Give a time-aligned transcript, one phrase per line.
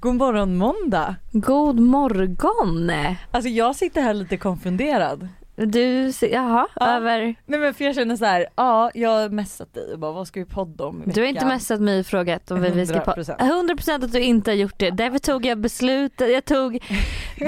[0.00, 1.14] God morgon måndag.
[1.32, 2.90] God morgon!
[3.30, 5.28] Alltså jag sitter här lite konfunderad.
[5.56, 6.86] Du, jaha, Ja.
[6.96, 7.20] över...
[7.46, 10.26] Nej men för jag känner så här, ja jag har messat dig och bara vad
[10.28, 11.02] ska vi podda om?
[11.06, 13.10] Du har inte messat mig och frågat om vi- vi ska på...
[13.10, 13.38] 100%.
[13.38, 14.90] 100% att du inte har gjort det.
[14.90, 16.78] Därför tog jag beslut, jag tog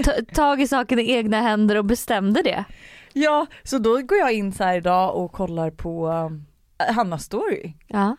[0.04, 2.64] ta- tag i saken i egna händer och bestämde det.
[3.12, 6.46] Ja, så då går jag in så här idag och kollar på um,
[6.94, 7.72] Hannas story.
[7.86, 8.16] Ja.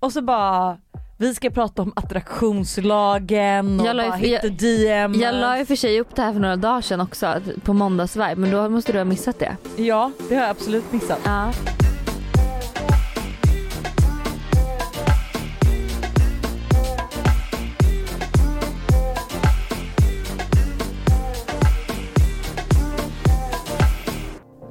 [0.00, 0.78] Och så bara,
[1.16, 5.14] vi ska prata om attraktionslagen och Jag ju- bara hitta jag- DM.
[5.14, 7.34] Jag la och för sig upp det här för några dagar sedan också
[7.64, 9.56] på måndagsvibe men då måste du ha missat det.
[9.76, 11.18] Ja, det har jag absolut missat.
[11.24, 11.52] Ja.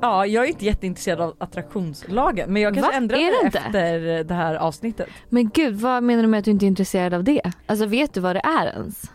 [0.02, 2.98] Ja, jag är inte jätteintresserad av attraktionslagen men jag kanske Va?
[2.98, 3.60] ändrar mig inte?
[3.60, 5.10] efter det här avsnittet.
[5.30, 7.41] Men gud vad menar du med att du inte är intresserad av det?
[7.66, 9.12] Alltså vet du vad det är ens?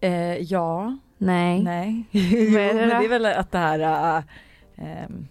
[0.00, 1.62] Eh, ja, Nej.
[1.62, 2.04] nej.
[2.10, 3.78] jo, det men det är väl att det här
[4.16, 4.22] äh,
[4.76, 5.28] ehm,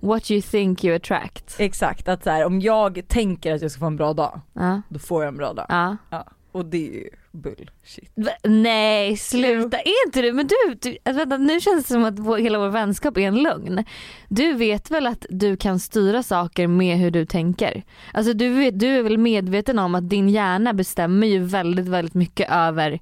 [0.00, 1.56] What you think you attract.
[1.58, 4.82] Exakt, att så här, om jag tänker att jag ska få en bra dag, Ja.
[4.88, 5.66] då får jag en bra dag.
[5.68, 5.96] Ja.
[6.52, 8.12] Och det är ju bullshit.
[8.14, 8.30] Va?
[8.44, 10.32] Nej sluta, är inte du?
[10.32, 13.20] Men du, du alltså, vänta, nu känns det som att vår, hela vår vänskap är
[13.20, 13.84] en lögn.
[14.28, 17.82] Du vet väl att du kan styra saker med hur du tänker?
[18.12, 22.14] Alltså du, vet, du är väl medveten om att din hjärna bestämmer ju väldigt väldigt
[22.14, 23.00] mycket över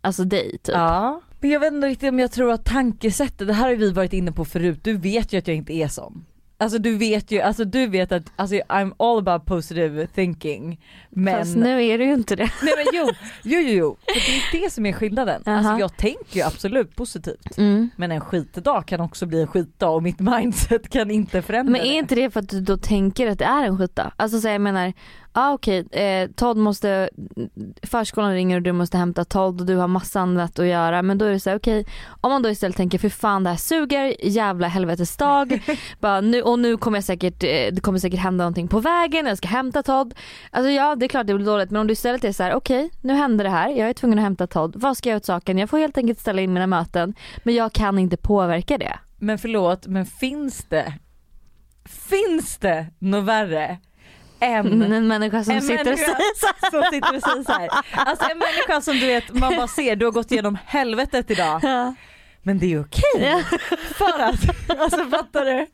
[0.00, 0.74] alltså dig typ.
[0.74, 1.20] Ja.
[1.40, 4.12] Men jag vet inte riktigt om jag tror att tankesättet, det här har vi varit
[4.12, 6.24] inne på förut, du vet ju att jag inte är sån.
[6.60, 10.80] Alltså du vet ju, alltså du vet att alltså, I'm all about positive thinking.
[11.10, 12.50] Men, Fast nu är du ju inte det.
[12.62, 13.08] nej men jo,
[13.42, 14.14] jo jo jo, för
[14.52, 15.42] det är det som är skillnaden.
[15.46, 15.56] Aha.
[15.56, 17.58] Alltså jag tänker ju absolut positivt.
[17.58, 17.90] Mm.
[17.96, 21.80] Men en skitdag kan också bli en skitdag och mitt mindset kan inte förändra Men
[21.80, 21.94] är det.
[21.98, 24.12] inte det för att du då tänker att det är en skitdag?
[24.16, 24.92] Alltså så jag menar,
[25.32, 25.86] ah, okej.
[25.90, 27.10] Eh, Todd måste,
[27.82, 31.02] förskolan ringer och du måste hämta Todd och du har massa annat att göra.
[31.02, 31.86] Men då är det så här, okej.
[32.20, 35.62] Om man då istället tänker för fan det här suger, jävla helvetesdag,
[36.00, 39.26] bara, nu, och nu kommer jag säkert, eh, det kommer säkert hända någonting på vägen,
[39.26, 40.14] jag ska hämta Todd.
[40.50, 41.70] Alltså ja det är klart det blir dåligt.
[41.70, 44.18] Men om du istället är så här: okej nu händer det här, jag är tvungen
[44.18, 45.58] att hämta Todd, vad ska jag göra åt saken?
[45.58, 47.14] Jag får helt enkelt ställa in mina möten.
[47.42, 48.98] Men jag kan inte påverka det.
[49.18, 50.92] Men förlåt, men finns det,
[51.84, 53.78] finns det något värre
[54.40, 56.70] än En människa som En sitter och säger så här.
[56.70, 57.68] som sitter och säger så här.
[57.92, 61.60] Alltså en människa som du vet, man bara ser, du har gått igenom helvetet idag.
[61.62, 61.94] Ja.
[62.42, 63.02] Men det är okej.
[63.20, 63.40] Ja.
[63.94, 65.66] För att, alltså fattar du?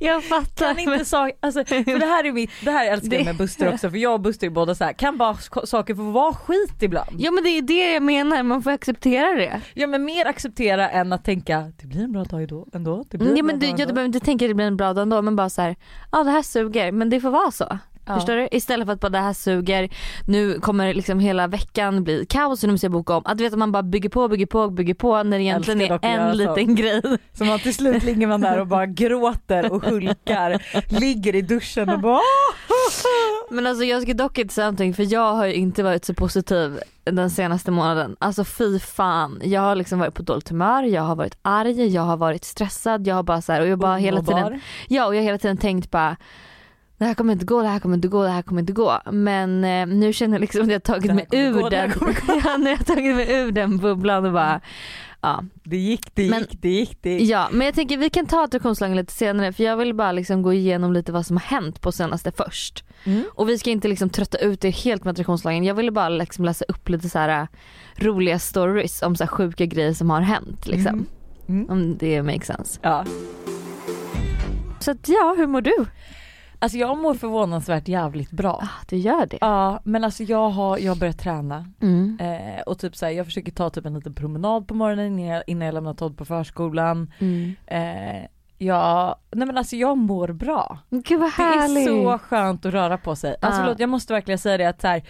[0.00, 0.74] Jag fattar.
[0.74, 3.72] Kan inte sak, alltså, för det här är mitt, det här älskar jag med Buster
[3.74, 4.92] också för jag och Buster är båda så här.
[4.92, 7.16] kan bara saker få vara skit ibland?
[7.18, 9.60] Ja men det är det jag menar, man får acceptera det.
[9.74, 13.04] Ja men mer acceptera än att tänka det blir en bra dag ändå, ändå.
[13.10, 14.54] Det blir en Ja, bra men du, dag ja, du behöver inte tänka att det
[14.54, 15.76] blir en bra dag ändå men bara så här,
[16.12, 17.78] ja det här suger men det får vara så.
[18.10, 18.14] Ja.
[18.14, 18.48] Förstår du?
[18.50, 19.88] Istället för att bara det här suger,
[20.26, 23.22] nu kommer liksom hela veckan bli kaos och nu måste jag boka om.
[23.24, 25.80] Att du vet att man bara bygger på, bygger på, bygger på när det egentligen
[25.80, 26.36] är en så.
[26.36, 27.02] liten grej.
[27.32, 30.62] Så man till slut ligger man där och bara gråter och hulkar,
[31.00, 32.20] ligger i duschen och bara
[33.50, 36.14] Men alltså jag ska dock inte säga någonting för jag har ju inte varit så
[36.14, 38.16] positiv den senaste månaden.
[38.18, 39.40] Alltså fy fan.
[39.44, 43.06] Jag har liksom varit på dåligt humör, jag har varit arg, jag har varit stressad,
[43.06, 44.60] jag har bara så här, och jag bara hela tiden Omåbar.
[44.88, 46.16] Ja och jag har hela tiden tänkt bara
[47.00, 49.00] det här kommer inte gå, det här kommer inte gå, det här kommer inte gå.
[49.12, 51.92] Men eh, nu känner jag liksom att jag tagit mig ur gå, den.
[52.44, 54.60] ja, nu har jag tagit mig ur den bubblan och bara
[55.20, 55.44] ja.
[55.62, 57.30] Det gick, det gick, Men- det gick, det gick.
[57.30, 57.48] ja.
[57.52, 60.52] Men jag tänker vi kan ta attraktionslagen lite senare för jag vill bara liksom gå
[60.52, 62.84] igenom lite vad som har hänt på senaste först.
[63.04, 63.24] Mm.
[63.34, 65.64] Och vi ska inte liksom trötta ut er helt med attraktionslagen.
[65.64, 67.46] Jag ville bara liksom läsa upp lite så här äh,
[68.04, 70.94] roliga stories om så här sjuka grejer som har hänt liksom.
[70.94, 71.06] Mm.
[71.48, 71.70] Mm.
[71.70, 72.80] Om det makes sense.
[72.82, 73.04] Ja.
[74.80, 75.86] Så att ja, hur mår du?
[76.62, 78.60] Alltså jag mår förvånansvärt jävligt bra.
[78.62, 79.38] Ah, du gör det?
[79.40, 82.18] Ja men alltså jag har, jag har börjat träna Mm.
[82.20, 85.42] eh, och typ såhär, jag försöker ta typ en liten promenad på morgonen innan jag,
[85.46, 87.12] innan jag lämnar Todd på förskolan.
[87.18, 87.54] Mm.
[87.66, 88.26] Eh,
[88.58, 90.78] jag, nej men alltså jag mår bra.
[90.90, 91.86] Gud vad Det är härligt.
[91.86, 93.36] så skönt att röra på sig.
[93.40, 93.64] Alltså Ja.
[93.64, 95.02] förlåt, jag måste verkligen säga det att så här,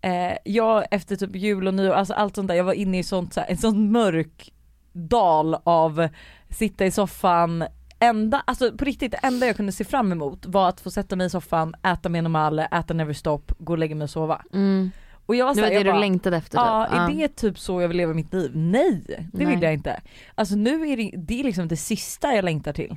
[0.00, 3.02] eh, jag efter typ jul och nyår, alltså allt sånt där, jag var inne i
[3.02, 4.52] sånt, så här, en sån mörk
[4.92, 6.08] dal av
[6.50, 7.64] sitta i soffan,
[7.98, 11.16] enda, alltså på riktigt det enda jag kunde se fram emot var att få sätta
[11.16, 14.42] mig i soffan, äta med normale, äta Neverstop, gå och lägga mig och sova.
[14.52, 14.90] Mm.
[15.26, 16.98] Och jag var Det så var det jag du bara, längtade efter Ja, typ.
[16.98, 18.50] är det typ så jag vill leva mitt liv?
[18.54, 19.02] Nej,
[19.32, 19.46] det Nej.
[19.46, 20.00] vill jag inte.
[20.34, 22.96] Alltså nu är det, det är liksom det sista jag längtar till.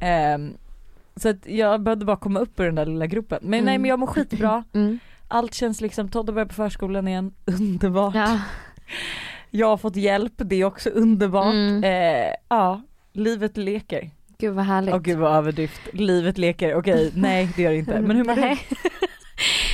[0.00, 0.54] Ehm,
[1.16, 3.38] så att jag behövde bara komma upp ur den där lilla gruppen.
[3.42, 3.82] Men nej Mm.
[3.82, 4.98] men jag mår skitbra, Mm.
[5.28, 8.14] allt känns liksom, Todd har börjat på förskolan igen, underbart.
[8.14, 8.40] Ja.
[9.50, 11.54] Jag har fått hjälp, det är också underbart.
[11.54, 11.84] Mm.
[11.84, 14.10] Eh, ja, livet leker.
[14.40, 14.94] Gud vad härligt.
[14.94, 18.00] Åh gud vad överdrift, livet leker, okej nej det gör det inte.
[18.00, 18.56] Men hur mår du?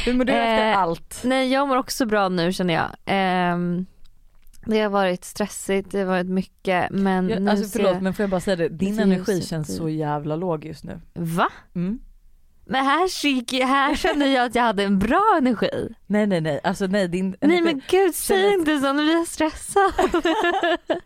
[0.04, 1.20] Hur mår du efter Eh, allt?
[1.24, 2.90] Nej jag mår också bra nu känner jag.
[3.04, 3.86] Ehm,
[4.66, 8.02] Det har varit stressigt, det har varit mycket men Ja, nu alltså förlåt jag...
[8.02, 11.00] men får jag bara säga det, din energi känns så jävla låg just nu.
[11.14, 11.48] Va?
[11.74, 11.98] Mm.
[12.66, 15.94] Men här, gick- här kände jag att jag hade en bra energi.
[16.06, 17.62] Nej nej nej, alltså nej din Nej energi.
[17.62, 19.92] men gud säg inte så, nu blir jag stressad.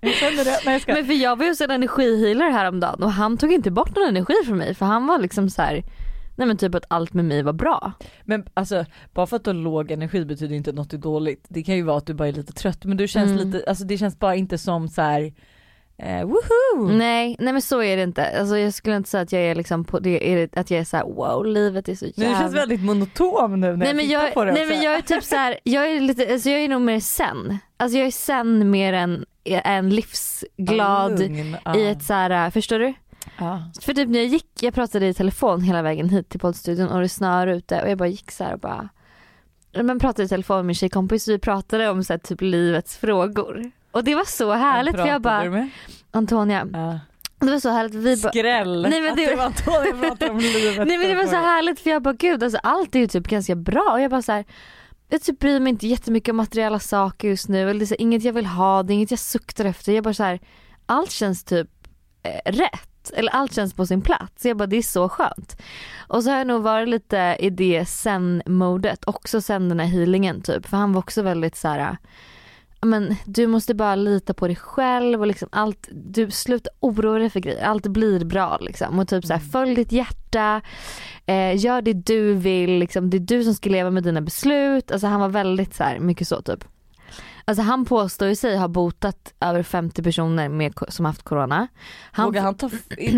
[0.01, 0.95] Jag känner det, nej jag ska.
[0.95, 4.09] Men för jag var ju hos en energihealer häromdagen och han tog inte bort någon
[4.09, 5.83] energi från mig för han var liksom så här.
[6.37, 7.93] Nej men typ att allt med mig var bra.
[8.25, 8.85] Men alltså
[9.15, 11.45] bara för att du har låg energi betyder inte att något är dåligt.
[11.49, 13.51] Det kan ju vara att du bara är lite trött men du känns Mm.
[13.51, 15.33] lite, alltså det känns bara inte som så här.
[16.03, 16.89] Eh, woho!
[16.93, 18.39] Nej, nej men så är det inte.
[18.41, 20.81] Alltså jag skulle inte säga att jag är liksom på det, är det att jag
[20.81, 22.39] är så här: wow livet är så Men jävla...
[22.39, 24.75] du känns väldigt monotom nu när Nej jag men tittar jag, på det nej också.
[24.75, 27.59] men jag är typ så här, jag är lite, alltså jag är nog mer sen.
[27.77, 31.77] Alltså jag är sen mer än en livsglad Lugn, ja.
[31.77, 32.95] i ett så här, förstår du?
[33.39, 33.63] Ja.
[33.81, 37.01] För typ när jag gick, jag pratade i telefon hela vägen hit till poddstudion och
[37.01, 38.89] det snöar ute och jag bara gick så här och bara
[39.73, 42.97] men pratade i telefon med min tjejkompis och vi pratade om så här, typ livets
[42.97, 43.71] frågor.
[43.91, 45.69] Och det var så härligt för jag bara?
[46.11, 47.01] Antonia, Ja.
[47.47, 48.83] det var så härligt vi bara Skräll!
[48.91, 50.89] Nej, men att det- det var Antonija pratade om livet.
[50.89, 53.29] Nej men det var så härligt för jag bara gud alltså allt är ju typ
[53.29, 54.45] ganska bra och jag bara så här,
[55.09, 57.95] jag typ bryr mig inte jättemycket om materiella saker just nu eller det är så,
[57.95, 59.93] inget jag vill ha, det är inget jag suktar efter.
[59.93, 60.41] Jag bara så här,
[60.87, 61.69] allt känns typ
[62.23, 64.45] eh, rätt eller allt känns på sin plats.
[64.47, 65.57] Jag bara det är så skönt.
[66.09, 70.43] Och så har jag nog varit lite i det sen-modet också sen den här healingen
[70.43, 71.97] typ för han var också väldigt så här.
[72.81, 77.31] Men du måste bara lita på dig själv och liksom allt, du sluta oroa dig
[77.31, 78.99] för grejer, allt blir bra liksom.
[78.99, 79.51] Och typ så här, Mm.
[79.51, 80.61] följ ditt hjärta,
[81.27, 84.91] eh, gör det du vill, liksom, det är du som ska leva med dina beslut.
[84.93, 86.65] Alltså han var väldigt så här, mycket så typ.
[87.45, 91.69] Alltså han påstår i sig ha botat över 50 personer med, som haft corona.
[92.13, 92.71] Han, Vågar han ta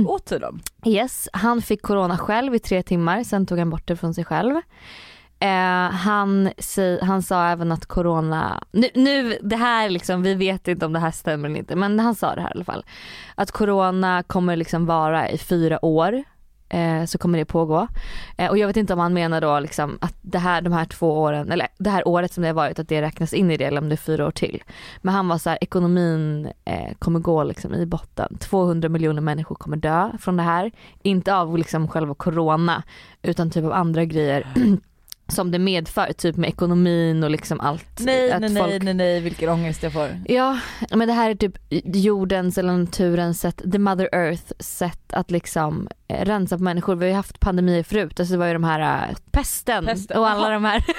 [0.07, 0.61] åt sig dem?
[0.87, 4.25] Yes, han fick corona själv i tre timmar, sen tog han bort det från sig
[4.25, 4.55] själv.
[5.43, 10.69] Eh, han, säg, han sa även att corona, nu, nu det här liksom, vi vet
[10.69, 12.85] inte om det här stämmer eller inte men han sa det här i alla fall.
[13.35, 16.25] Att corona kommer liksom vara i fyra år.
[16.73, 17.89] Eh, så kommer det pågå.
[18.39, 20.85] Eh, och jag vet inte om han menar då liksom att det här, de här
[20.85, 23.57] två åren, eller det här året som det har varit att det räknas in i
[23.57, 24.63] det eller om det är fyra år till.
[25.03, 28.37] Men han var så här, ekonomin eh, kommer gå liksom i botten.
[28.39, 30.73] 200 miljoner människor kommer dö från det här.
[31.03, 32.83] Inte av liksom själva corona
[33.23, 34.47] utan typ av andra grejer
[35.31, 37.87] som det medför, typ med ekonomin och liksom allt.
[38.01, 40.09] Nej att nej nej nej nej vilken ångest jag får.
[40.29, 40.59] Ja
[40.91, 41.53] men det här är typ
[41.85, 46.95] jordens eller naturens sätt, the mother earth sätt att liksom eh, rensa på människor.
[46.95, 50.19] Vi har ju haft pandemier förut, alltså det var ju de här eh, pesten, Pesten,
[50.19, 50.51] och alla jaha.
[50.53, 50.85] de här.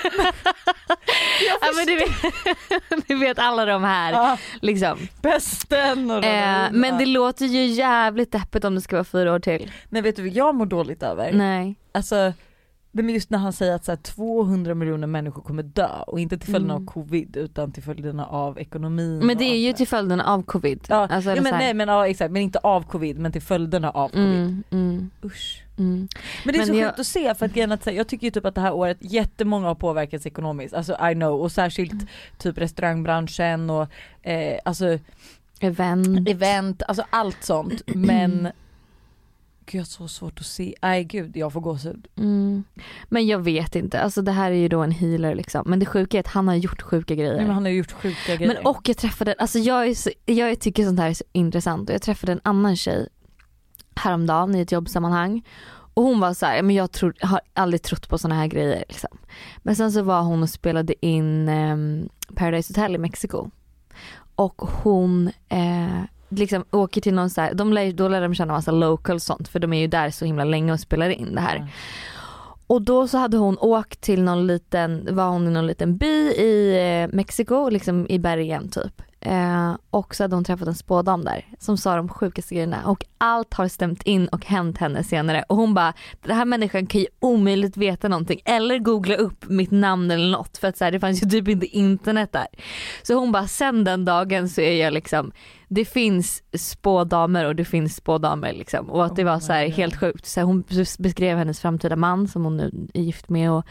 [1.62, 4.98] ja men du vet, du vet alla de här Ja, liksom.
[5.22, 9.40] pesten och Eh, men det låter ju jävligt deppigt om det ska vara fyra år
[9.40, 9.72] till.
[9.90, 11.32] Nej vet du vad jag mår dåligt över?
[11.34, 11.76] Nej.
[11.92, 12.34] Alltså
[12.92, 16.38] men just när han säger att så här, 200 miljoner människor kommer dö och inte
[16.38, 16.84] till följden Mm.
[16.88, 19.20] av covid utan till följderna av ekonomin.
[19.26, 20.86] Men det är ju till följden av covid.
[20.90, 23.90] Ja, Alltså, ja men nej men ja, exakt men inte av covid men till följderna
[23.92, 24.26] av covid.
[24.26, 25.64] Mm, mm, Usch.
[25.78, 26.08] mm.
[26.46, 28.28] Men det är Men så jag- sjukt att se för att, är att jag tycker
[28.28, 31.92] ju typ att det här året jättemånga har påverkats ekonomiskt, alltså I know och särskilt
[31.94, 32.08] Mm.
[32.38, 33.88] typ restaurangbranschen och
[34.22, 35.00] eh, alltså
[35.60, 36.30] Event.
[36.30, 38.48] event, alltså allt sånt men
[39.72, 42.08] Gud jag har så svårt att se, nej gud jag får gåshud.
[42.18, 42.64] Mm.
[43.10, 45.64] Men jag vet inte, alltså det här är ju då en healer liksom.
[45.66, 47.36] Men det sjuka är att han har gjort sjuka grejer.
[47.36, 48.54] Nej, men han har gjort sjuka grejer.
[48.54, 51.90] Men och jag träffade, alltså jag, är så, jag tycker sånt här är så intressant
[51.90, 53.08] och jag träffade en annan tjej
[53.96, 55.44] häromdagen i ett jobbsammanhang
[55.94, 58.84] och hon var så här, men jag tror, har aldrig trott på såna här grejer
[58.90, 59.18] liksom.
[59.58, 63.50] Men sen så var hon och spelade in ehm, Paradise Hotel i Mexiko
[64.36, 66.02] och hon eh,
[66.32, 69.48] liksom åker till någon så här, de lär, då lär de känna massa locals sånt
[69.48, 71.56] för de är ju där så himla länge och spelar in det här.
[71.56, 71.68] Ja.
[72.68, 76.32] Och då så hade hon åkt till någon liten, var hon i någon liten by
[76.32, 79.02] i eh, Mexiko, liksom i bergen typ.
[79.22, 82.86] Eh, och så hade hon träffat en spådam där som sa de sjukaste grejerna.
[82.86, 85.44] Och allt har stämt in och hänt henne senare.
[85.48, 88.42] Och hon bara den här människan kan ju omöjligt veta någonting.
[88.46, 91.48] Eller googla upp mitt namn eller något för att så här, det fanns ju typ
[91.48, 92.48] inte internet där.
[93.04, 95.32] Så hon bara sen den dagen så är jag liksom
[95.74, 98.90] det finns spådamer och det finns spådamer liksom.
[98.90, 100.26] Och att det Oh var så här helt sjukt.
[100.26, 100.64] Så här, hon
[101.00, 103.66] beskrev hennes framtida man som hon nu är gift med och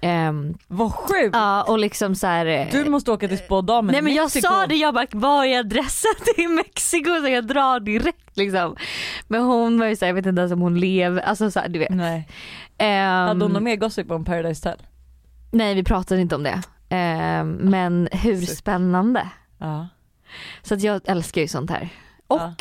[0.00, 1.30] ehm, Vad sjukt!
[1.32, 2.46] ja och liksom så här.
[2.46, 4.46] eh, Du måste åka till spådamen Nej men jag Mexiko.
[4.48, 8.76] sa det, jag bara var är adressen till Mexiko så jag drar direkt liksom.
[9.28, 11.78] Men hon var ju såhär, jag vet inte ens om hon lever, alltså såhär du
[11.78, 11.90] vet.
[11.90, 12.28] Nej.
[12.78, 14.86] Ehm, Hade hon någon mer gossip om Paradise Hotel?
[15.52, 16.62] nej vi pratade inte om det.
[16.88, 18.58] Ehm, men hur Suck.
[18.58, 19.28] spännande.
[19.58, 19.88] Ja.
[20.62, 21.88] Så att jag älskar ju sånt här.
[22.26, 22.54] Och Ja.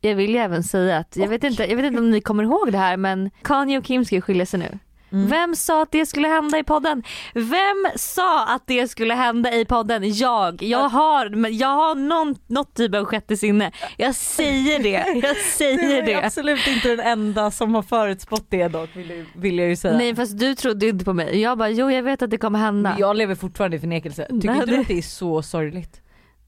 [0.00, 2.42] jag vill ju även säga att, jag vet, inte, jag vet inte om ni kommer
[2.44, 4.78] ihåg det här men Kanye och Kim ska ju skilja sig nu.
[5.12, 5.26] Mm.
[5.28, 7.02] Vem sa att det skulle hända i podden?
[7.34, 10.14] Vem sa att det skulle hända i podden?
[10.14, 10.62] Jag.
[10.62, 13.72] Jag har, jag har någon, något typ av sjätte sinne.
[13.96, 15.20] Jag säger det.
[15.26, 16.24] Jag säger Du är det.
[16.26, 19.96] absolut inte den enda som har förutspått det dock vill, jag- vill jag ju säga.
[19.98, 21.40] Nej fast du trodde inte på mig.
[21.40, 22.90] Jag bara jo jag vet att det kommer hända.
[22.90, 24.26] Men jag lever fortfarande i förnekelse.
[24.26, 26.00] Tycker Nej, inte du det- att det är så sorgligt?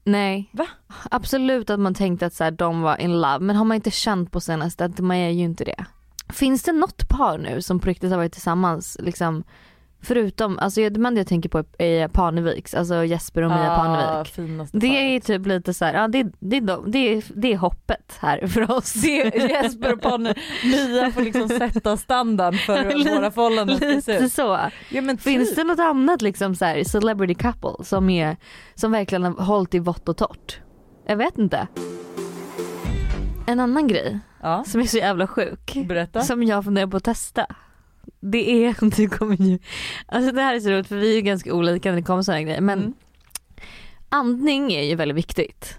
[0.03, 0.49] Nej.
[0.51, 0.67] Va?
[1.11, 3.91] Absolut att man tänkte att så här, de var in love men har man inte
[3.91, 5.85] känt på senaste att man är ju inte det.
[6.33, 9.43] Finns det något par nu som på riktigt har varit tillsammans liksom
[10.01, 14.33] förutom, alltså jag- de enda jag tänker på är Parneviks, alltså Jesper och Mia Parnevik.
[14.33, 18.47] finaste Det är typ lite så här, ja det, det, det, det är hoppet här
[18.47, 18.93] för oss.
[18.93, 20.33] det Jesper och Parne,
[20.63, 24.33] Mia får liksom sätta standard för hur Lite- våra förhållanden ska se Lite ut.
[24.33, 24.59] så.
[24.89, 25.55] Ja, men Finns typ.
[25.55, 28.37] det något annat liksom så här, celebrity couple som, är,
[28.75, 30.59] som verkligen har hållit i vått och torrt?
[31.07, 31.67] Jag vet inte.
[33.49, 35.73] En annan grej Ja, som är så jävla sjuk.
[35.87, 36.21] berätta.
[36.21, 37.45] Som jag funderar på att testa.
[38.19, 39.59] Det är, du kommer ju,
[40.07, 42.21] alltså det här är så roligt för vi är ju ganska olika när det kommer
[42.21, 42.93] sådana grejer men Mm.
[44.09, 45.77] andning är ju väldigt viktigt.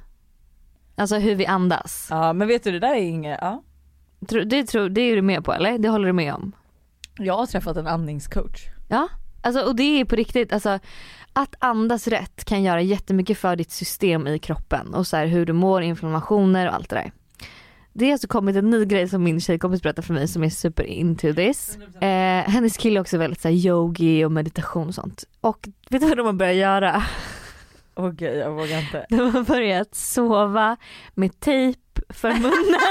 [0.96, 2.06] Alltså hur vi andas.
[2.10, 3.62] Ja men vet du det där är inget, ja.
[4.28, 5.78] Tror- Det, tror, det är du med på eller?
[5.78, 6.52] Det håller du med om?
[7.18, 8.66] Jag har träffat en andningscoach.
[8.88, 9.08] Ja,
[9.42, 10.78] alltså, och det är på riktigt, alltså,
[11.32, 15.46] att andas rätt kan göra jättemycket för ditt system i kroppen och så här, hur
[15.46, 17.12] du mår, inflammationer och allt det där.
[17.92, 20.50] Det har alltså kommit en ny grej som min tjejkompis berättade för mig som är
[20.50, 21.78] super into this.
[22.00, 25.24] Eh, hennes kille är också väldigt så här, yogi och meditation och sånt.
[25.40, 27.02] Och vet du vad de har börjat göra?
[27.94, 29.06] Okej jag vågar inte.
[29.10, 30.76] De har börjat sova
[31.14, 32.80] med tejp för munnen.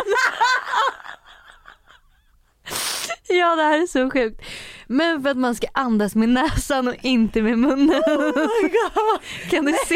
[3.29, 4.41] ja det här är så sjukt.
[4.91, 8.01] Men för att man ska andas med näsan och inte med munnen.
[9.49, 9.95] kan, du se,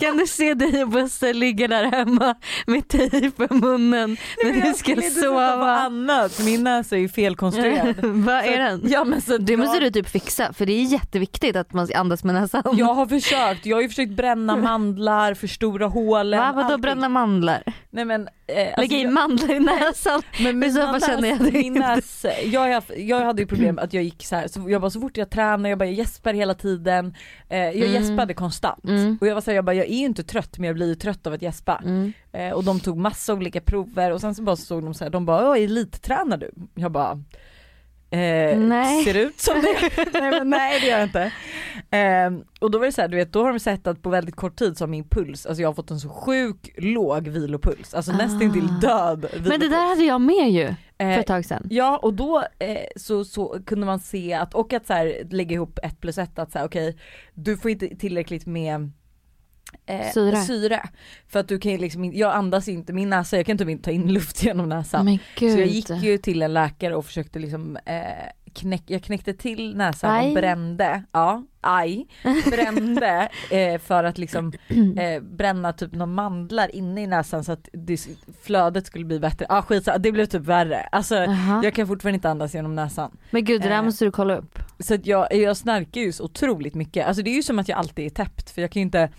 [0.00, 2.34] kan du se dig och Buster ligga där hemma
[2.66, 5.74] med tejp för munnen när du ska På sova?
[5.76, 6.40] annat.
[6.44, 7.94] Min näsa är ju felkonstruerad.
[8.04, 8.80] Vad är den?
[8.84, 11.88] Ja, men så Det måste jag, du typ fixa för det är jätteviktigt att man
[11.94, 12.62] andas med näsan.
[12.72, 16.40] jag har försökt, jag har ju försökt bränna mandlar, förstora hålen.
[16.40, 16.80] Va, vadå allting.
[16.80, 17.62] bränna mandlar?
[17.90, 18.28] Nej men.
[18.46, 20.22] Eh, alltså, Lägga in jag- mandlar i näsan?
[20.40, 21.80] Men I så fall känner jag det min inte.
[21.80, 25.00] näs, jag, jag hade ju problem att jag gick så här, så jag bara så
[25.00, 27.14] fort jag tränar, jag bara jag gäspar hela tiden.
[27.48, 27.92] Eh, jag Mm.
[27.92, 28.84] gäspade konstant.
[28.84, 29.18] Mm.
[29.20, 30.86] Och jag var så här, jag bara jag är ju inte trött men jag blir
[30.88, 31.80] ju trött av att gäspa.
[31.84, 32.12] Mm.
[32.32, 35.04] Eh, och de tog massa olika prover och sen så bara så såg de så
[35.04, 36.50] här, de bara "Åh, elittränar du?
[36.74, 37.22] Jag bara
[38.12, 39.04] Eh, Nej.
[39.04, 39.90] Ser ut som det?
[40.20, 41.32] nej, men nej det gör jag inte.
[41.96, 44.10] Eh, och då var det så här, du vet då har de sett att på
[44.10, 47.28] väldigt kort tid så har min puls, alltså jag har fått en så sjuk låg
[47.28, 48.16] vilopuls, alltså Ah.
[48.16, 49.70] nästintill död Men det vilopuls.
[49.70, 51.66] där hade jag med ju för Eh, ett tag sedan.
[51.70, 55.54] Ja och då eh, så, så kunde man se att, och att så här, lägga
[55.54, 56.96] ihop ett plus ett att så här, okej
[57.34, 58.90] du får inte tillräckligt med
[59.86, 60.10] eh,
[60.46, 60.88] Syre.
[61.28, 63.84] För att du kan ju liksom jag andas inte, min näsa, jag kan typ inte
[63.84, 65.18] ta in luft genom näsan.
[65.38, 67.94] Så jag gick ju till en läkare och försökte liksom eh,
[68.54, 70.28] knäck, jag knäckte till näsan Aj.
[70.28, 72.06] och brände, ja, aj,
[72.50, 74.52] brände eh, för att liksom
[74.98, 78.08] eh, bränna typ några mandlar inne i näsan så att det,
[78.42, 79.46] flödet skulle bli bättre.
[79.48, 80.80] Ja ah, skit det blev typ värre.
[80.80, 81.60] Alltså Jaha.
[81.64, 83.16] jag kan fortfarande inte andas genom näsan.
[83.30, 84.58] Men gud det där eh, måste du kolla upp.
[84.78, 87.06] Så att jag, jag snarkar ju så otroligt mycket.
[87.06, 89.10] Alltså det är ju som att jag alltid är täppt för jag kan ju inte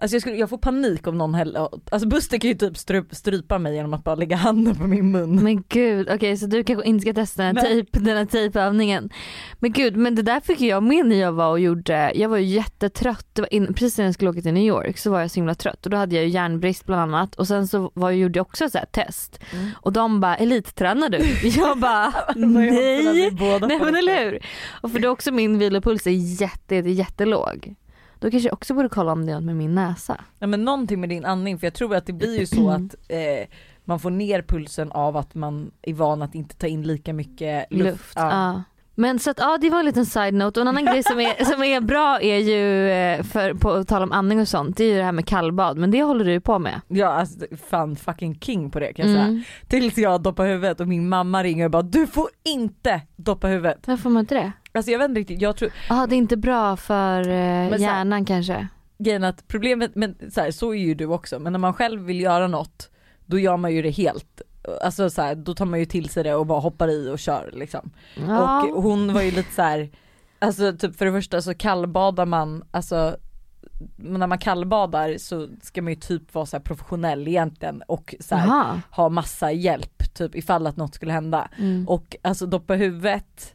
[0.00, 3.14] Alltså jag, skulle, jag får panik om någon häller, alltså Buster kan ju typ stryp,
[3.14, 5.42] strypa mig genom att bara lägga handen på min mun.
[5.44, 9.10] Men gud, okej så du kanske inte ska testa den här, tejp, den här tejpövningen.
[9.58, 12.36] Men gud, men det där fick jag med när jag var och gjorde, jag var
[12.36, 15.20] ju jättetrött, det var in, precis när jag skulle åka till New York så var
[15.20, 17.90] jag så himla trött och då hade jag ju järnbrist bland annat och sen så
[17.94, 19.70] var jag, gjorde jag också så test Mm.
[19.74, 21.18] och de bara elittränar du?
[21.48, 23.30] Jag bara nej.
[23.60, 24.38] Nej men eller hur?
[24.80, 27.74] Och för det är också min vilopuls är jätte, jätte, jättelåg.
[28.18, 30.20] Då kanske jag också borde kolla om det är något med min näsa.
[30.38, 32.94] Ja men någonting med din andning för jag tror att det blir ju så att
[33.08, 33.48] eh,
[33.84, 37.66] man får ner pulsen av att man är van att inte ta in lika mycket
[37.70, 37.90] luft.
[37.90, 38.12] Luft.
[38.16, 38.62] Ja.
[38.98, 41.20] Men så att ja det var en liten side note och en annan grej som
[41.20, 44.84] är, som är bra är ju, eh, för, på tal om andning och sånt, det
[44.84, 46.80] är ju det här med kallbad men det håller du ju på med.
[46.88, 47.38] Ja alltså
[47.70, 49.26] fan fucking king på det kan jag säga.
[49.26, 49.42] Mm.
[49.68, 53.78] Tills jag doppar huvudet och min mamma ringer och bara du får inte doppa huvudet.
[53.86, 54.52] Varför får man inte det?
[54.72, 57.74] Alltså jag vet inte riktigt, jag tror, Ja det är inte bra för eh, så
[57.74, 58.68] här- hjärnan kanske.
[58.98, 62.02] grejen att problemet, men så, här, så är ju du också, men när man själv
[62.02, 62.90] vill göra något
[63.26, 64.42] då gör man ju det helt.
[64.82, 67.18] Alltså så här, då tar man ju till sig det och bara hoppar i och
[67.18, 67.90] kör liksom.
[68.26, 68.62] Ja.
[68.64, 69.90] Och hon var ju lite så här,
[70.38, 73.16] alltså typ för det första så kallbadar man, alltså
[73.96, 78.36] när man kallbadar så ska man ju typ vara så här professionell egentligen och så
[78.90, 81.48] ha massa hjälp typ ifall att något skulle hända.
[81.58, 81.88] Mm.
[81.88, 83.54] Och alltså doppa huvudet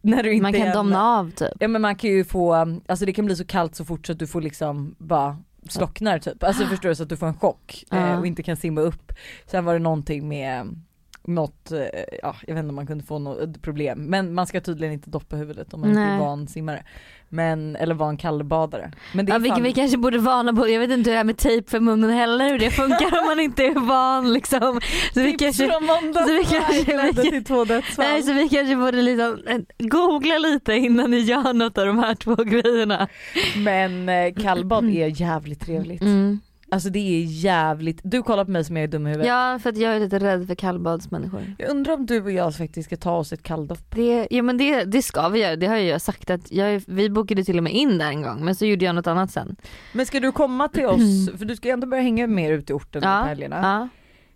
[0.00, 1.52] när du inte Man kan en- domna av typ.
[1.60, 2.54] Ja men man kan ju få,
[2.86, 5.36] alltså det kan bli så kallt så fort så att du får liksom bara
[5.68, 6.42] slocknar typ.
[6.44, 9.12] Alltså förstår du så att du får en chock eh, och inte kan simma upp.
[9.46, 10.80] Sen var det någonting med
[11.26, 11.78] något, eh,
[12.22, 13.98] ja jag vet inte om man kunde få något problem.
[14.06, 16.14] Men man ska tydligen inte doppa huvudet om man inte Nej.
[16.14, 16.84] är van simmare.
[17.28, 18.92] Men, eller var en kallbadare.
[19.14, 21.14] Men det är Ja, vi, fan, vi kanske borde varna på, jag vet inte hur
[21.14, 24.32] det här med tejp för munnen heller hur det funkar om man inte är van
[24.32, 24.80] liksom.
[25.14, 28.04] Så vi tips kanske, från måndag så vi kanske- ledde till två dödsfall.
[28.04, 31.98] nej, så vi kanske borde liksom, eh, googla lite innan ni gör något av de
[31.98, 33.08] här två grejerna.
[33.56, 36.02] Men eh, kallbad är jävligt trevligt.
[36.02, 36.40] Mm.
[36.70, 39.28] Alltså det är jävligt, du kollar på mig som jag är dum i huvudet.
[39.28, 41.54] Ja för att jag är lite rädd för kallbadsmänniskor.
[41.58, 43.90] Jag undrar om du och jag faktiskt ska ta oss ett kalldopp.
[43.90, 47.10] Det, ja men det, det ska vi göra, det har jag sagt att jag, vi
[47.10, 49.56] bokade till och med in där en gång men så gjorde jag något annat sen.
[49.92, 52.72] Men ska du komma till oss, för du ska ju ändå börja hänga mer ute
[52.72, 53.56] i orten Ja, på helgerna.
[53.62, 53.88] Ja.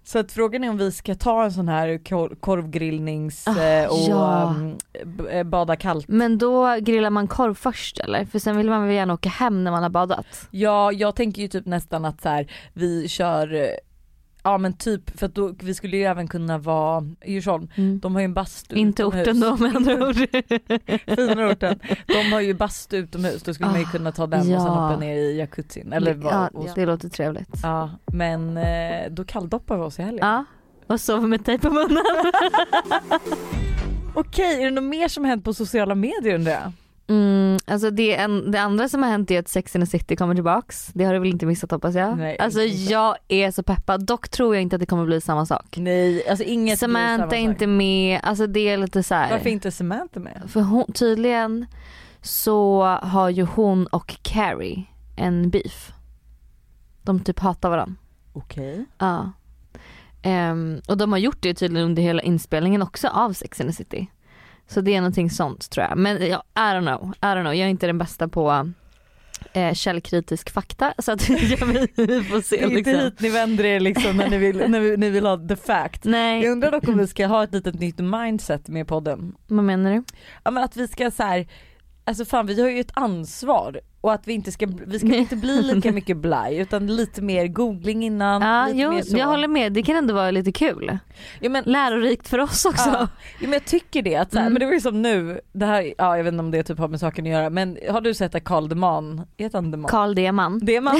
[0.04, 3.98] Så att frågan är om vi ska ta en sån här kor- korvgrillnings eh, och
[4.08, 4.54] ja.
[4.54, 4.76] mm,
[5.30, 6.08] eh, bada kallt.
[6.08, 8.24] Men då grillar man korv först eller?
[8.24, 10.26] För sen vill man väl gärna åka hem när man har badat?
[10.50, 13.70] Ja jag tänker ju typ nästan att så här, vi kör,
[14.42, 17.68] ja men typ för att då, vi skulle ju även kunna vara i Djursholm,
[18.02, 19.22] de har ju en bastu Inte utomhus.
[19.28, 20.16] orten då med andra ord.
[21.16, 21.78] Finare orten.
[22.06, 24.58] De har ju bastu utomhus, då skulle man ju Ah, kunna ta den och ja.
[24.60, 25.92] sen hoppa ner i jacuzzin.
[25.92, 27.48] Eller vad, ja, och, det låter trevligt.
[27.62, 30.26] ja men eh, då kalldoppar vi oss i helgen.
[30.26, 30.44] Ja,
[30.86, 32.02] och sover med tejp på munnen.
[34.14, 36.72] Okej, är det något mer som hänt på sociala medier undrar jag?
[37.10, 40.16] Mm, alltså det, en, det andra som har hänt är att Sex and the City
[40.16, 40.90] kommer tillbaks.
[40.94, 42.18] Det har du väl inte missat hoppas jag?
[42.18, 42.92] Nej, alltså inte.
[42.92, 44.06] jag är så peppad.
[44.06, 45.76] Dock tror jag inte att det kommer bli samma sak.
[45.76, 47.50] Nej, alltså inget blir Samantha samma är sak.
[47.50, 49.30] inte med, alltså det är lite så här.
[49.30, 50.42] Varför inte Samantha med?
[50.48, 51.66] För hon, tydligen
[52.22, 54.84] så har ju hon och Carrie
[55.16, 55.92] en beef.
[57.02, 57.96] De typ hatar varandra.
[58.32, 58.84] Okej.
[58.98, 59.32] Ja.
[60.22, 63.76] Ehm, och de har gjort det tydligen under hela inspelningen också av Sex and the
[63.76, 64.08] City.
[64.70, 65.98] Så det är någonting sånt tror jag.
[65.98, 67.54] Men ja, I don't know, I don't know.
[67.54, 68.70] Jag är inte den bästa på
[69.52, 72.94] eh, källkritisk fakta så att vi får Det se är inte liksom.
[72.94, 76.04] hit ni vänder er liksom när ni vill, när vi, ni vill ha the fact.
[76.04, 79.34] Nej, Jag undrar dock om vi ska ha ett litet nytt mindset med podden.
[79.46, 80.04] vad menar du?
[80.44, 81.46] Ja men att vi ska så här,
[82.04, 85.36] alltså fan vi har ju ett ansvar och att vi inte ska, vi ska inte
[85.36, 88.42] bli lika mycket blaj utan lite mer googling innan.
[88.42, 89.16] Ja, lite jo, mer så.
[89.16, 89.72] jag håller med.
[89.72, 90.98] Det kan ändå vara lite kul.
[91.40, 92.88] Ja, men, Lärorikt för oss också.
[92.88, 93.08] ja, ja,
[93.40, 94.52] men jag tycker det, att så här, Mm.
[94.52, 96.78] men det var ju som nu, det här, ja jag vet inte om det typ
[96.78, 99.88] har med saken att göra men har du sett att Carl Deman, heter han Deman?
[99.90, 100.58] Carl Deman.
[100.58, 100.96] Deman?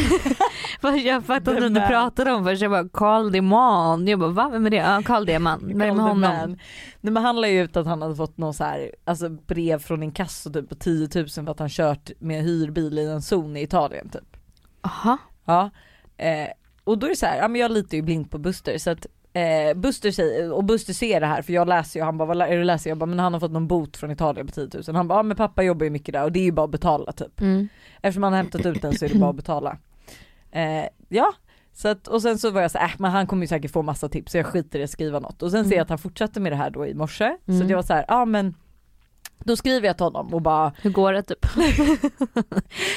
[1.05, 2.63] Jag fattade inte du pratade om först.
[2.63, 4.07] Jag bara Carl Deman.
[4.09, 4.49] Jag bara va?
[4.53, 4.77] Vem är det?
[4.77, 5.71] Ja, Carl Deman.
[5.75, 6.21] Vad är honom?
[6.21, 6.59] Man.
[7.01, 9.79] Nej men han la ju ut att han hade fått någon så här, alltså brev
[9.79, 13.57] från inkasso typ på 10 000 för att han kört med hyrbil i en zon
[13.57, 14.37] i Italien typ.
[14.81, 15.19] Aha.
[15.45, 15.71] Ja.
[16.17, 16.49] Eh,
[16.85, 18.91] och då är det så här, ja men jag litar ju blint på Buster så
[18.91, 22.25] att eh, Buster säger, och Buster ser det här för jag läser ju, han bara
[22.35, 22.91] vad är du läser?
[22.91, 24.97] Jag bara men han har fått någon bot från Italien på 10 000.
[24.97, 26.71] Han bara ja men pappa jobbar ju mycket där och det är ju bara att
[26.71, 27.41] betala typ.
[27.41, 27.69] Mm.
[28.03, 29.79] Eftersom han har hämtat ut den så är det bara att betala.
[30.51, 31.33] Eh, ja,
[31.73, 33.83] så att, och sen så var jag så äh, men han kommer ju säkert få
[33.83, 35.43] massa tips så jag skiter i att skriva något.
[35.43, 37.37] Och sen ser jag att han fortsatte med det här då i morse.
[37.47, 37.63] Så Mm.
[37.65, 38.55] att jag var så här, ja men
[39.45, 41.43] då skriver jag till honom och bara Hur går det typ?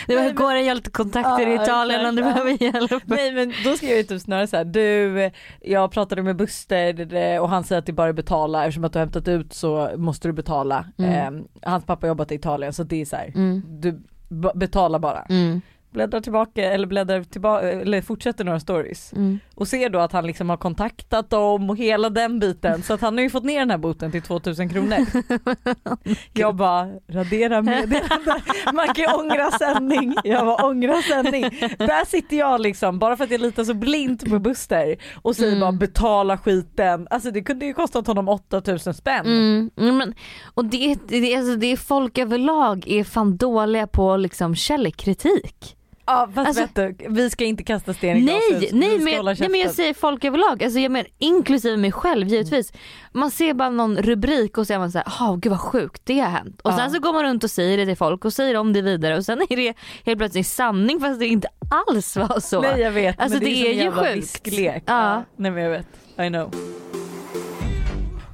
[0.07, 0.59] det var, hur går det?
[0.61, 3.03] Jag har lite kontakter i Ja, Italien om du behöver hjälp.
[3.05, 7.39] Nej men då skrev jag typ snarare så här, du jag pratade med Buster eh,
[7.41, 9.89] och han säger att det bara är betala eftersom att du har hämtat ut så
[9.97, 10.85] måste du betala.
[10.97, 11.37] Mm.
[11.37, 13.61] Eh, hans pappa har jobbat i Italien så det är så här, Mm.
[13.67, 13.91] du
[14.29, 15.21] b- betalar bara.
[15.29, 15.61] Mm.
[15.93, 19.13] Bläddrar tillbaka eller bläddrar tillbaka eller fortsätter några stories.
[19.13, 19.39] Mm.
[19.55, 23.01] och ser då att han liksom har kontaktat dem och hela den biten så att
[23.01, 24.97] han har ju fått ner den här boten till 2000 kronor.
[26.33, 28.41] Jag bara radera meddelande,
[28.73, 30.15] man kan ångra sändning.
[30.23, 31.41] Jag bara ångra sändning.
[31.77, 35.51] Där sitter jag liksom bara för att jag litar så blint på Buster och säger
[35.53, 35.59] Mm.
[35.61, 37.07] bara betala skiten.
[37.09, 39.25] Alltså det kunde ju kostat honom 8000 spänn.
[39.25, 40.13] Mm, men,
[40.53, 45.77] och det, det, alltså, det är folk överlag är fan dåliga på liksom källkritik.
[46.05, 48.69] Ja fast Alltså- vet du, vi ska inte kasta sten i Nej, glashus.
[48.73, 51.91] nej, Vi ska men, nej men jag säger folk överlag, alltså jag menar inklusive mig
[51.91, 52.73] själv givetvis.
[53.11, 56.19] Man ser bara någon rubrik och så är man såhär, åh gud vad sjukt det
[56.19, 56.61] har hänt.
[56.61, 56.77] Och Ja.
[56.77, 59.17] sen så går man runt och säger det till folk och säger om det vidare
[59.17, 59.73] och sen är det
[60.05, 61.47] helt plötsligt sanning fast det inte
[61.87, 62.61] alls var så.
[62.61, 64.15] Nej jag vet Alltså, men det, det är, är ju sjukt.
[64.15, 64.83] visklek.
[64.85, 65.23] Ja.
[65.35, 65.87] Nej men jag vet,
[66.19, 66.53] I know.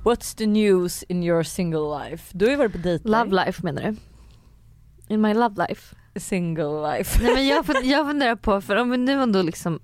[0.03, 2.23] What's the news in your single life?
[2.37, 3.09] Du har ju varit på dejter.
[3.09, 3.95] Love life menar du?
[5.13, 5.95] In my love life?
[6.15, 7.19] Single life.
[7.23, 9.79] Nej men jag, fun- jag funderar på, för om vi nu ändå liksom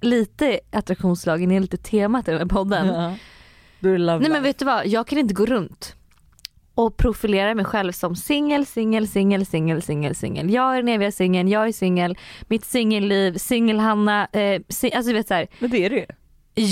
[0.00, 2.86] lite attraktionslagen är lite temat i den här podden.
[2.86, 3.14] Ja.
[3.80, 4.40] Du Nej men life.
[4.40, 5.96] vet du vad, jag kan inte gå runt
[6.74, 10.50] och profilera mig själv som singel, singel, singel, singel, singel, singel.
[10.50, 15.12] Jag är den eviga singeln, jag är singel, mitt singelliv, singel-Hanna, eh, sing- alltså du
[15.16, 16.06] vet såhär, Men det är det ju.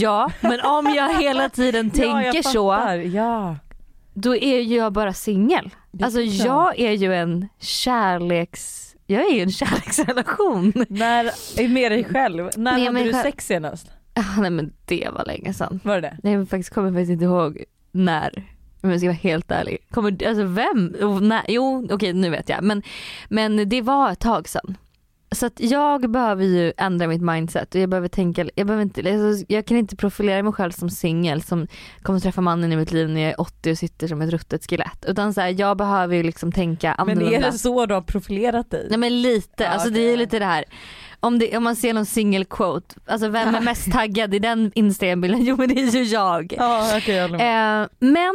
[0.00, 2.94] ja men om jag hela tiden ja, tänker så, fattar.
[2.96, 3.56] Ja.
[4.14, 5.70] Då är ju jag bara singel.
[6.02, 10.72] Alltså jag är ju en kärleks, jag är ju en kärleksrelation.
[10.88, 11.24] När,
[11.56, 12.50] är med dig själv.
[12.56, 13.22] När Med hade du själv.
[13.22, 13.90] sex senast?
[14.14, 15.80] Ah, nej men det var länge sedan.
[15.84, 16.18] Var det det?
[16.22, 18.44] Nej faktiskt kommer faktiskt inte ihåg när.
[18.82, 19.78] Om jag ska vara helt ärlig.
[19.90, 20.94] Kommer, alltså vem?
[21.02, 21.42] Och när?
[21.48, 22.62] Jo okej nu vet jag.
[22.64, 22.82] Men,
[23.28, 24.76] men det var ett tag sedan.
[25.32, 29.00] Så att jag behöver ju ändra mitt mindset och jag behöver tänka, jag, behöver inte,
[29.00, 31.66] alltså, jag kan inte profilera mig själv som singel som
[32.02, 34.70] kommer träffa mannen i mitt liv när jag är 80 och sitter som ett ruttet
[34.70, 35.04] skelett.
[35.08, 37.30] Utan så här, jag behöver ju liksom tänka annorlunda.
[37.30, 38.86] Men är det så du har profilerat dig?
[38.88, 40.12] Nej men lite, Ja, alltså det okej.
[40.12, 40.64] är lite det här.
[41.20, 44.72] Om, det, om man ser någon single quote, alltså vem är mest taggad i den
[44.74, 45.44] instagrambilden?
[45.44, 46.54] Jo men det är ju jag.
[46.58, 47.30] Ja okej jag.
[47.32, 48.34] Eh, men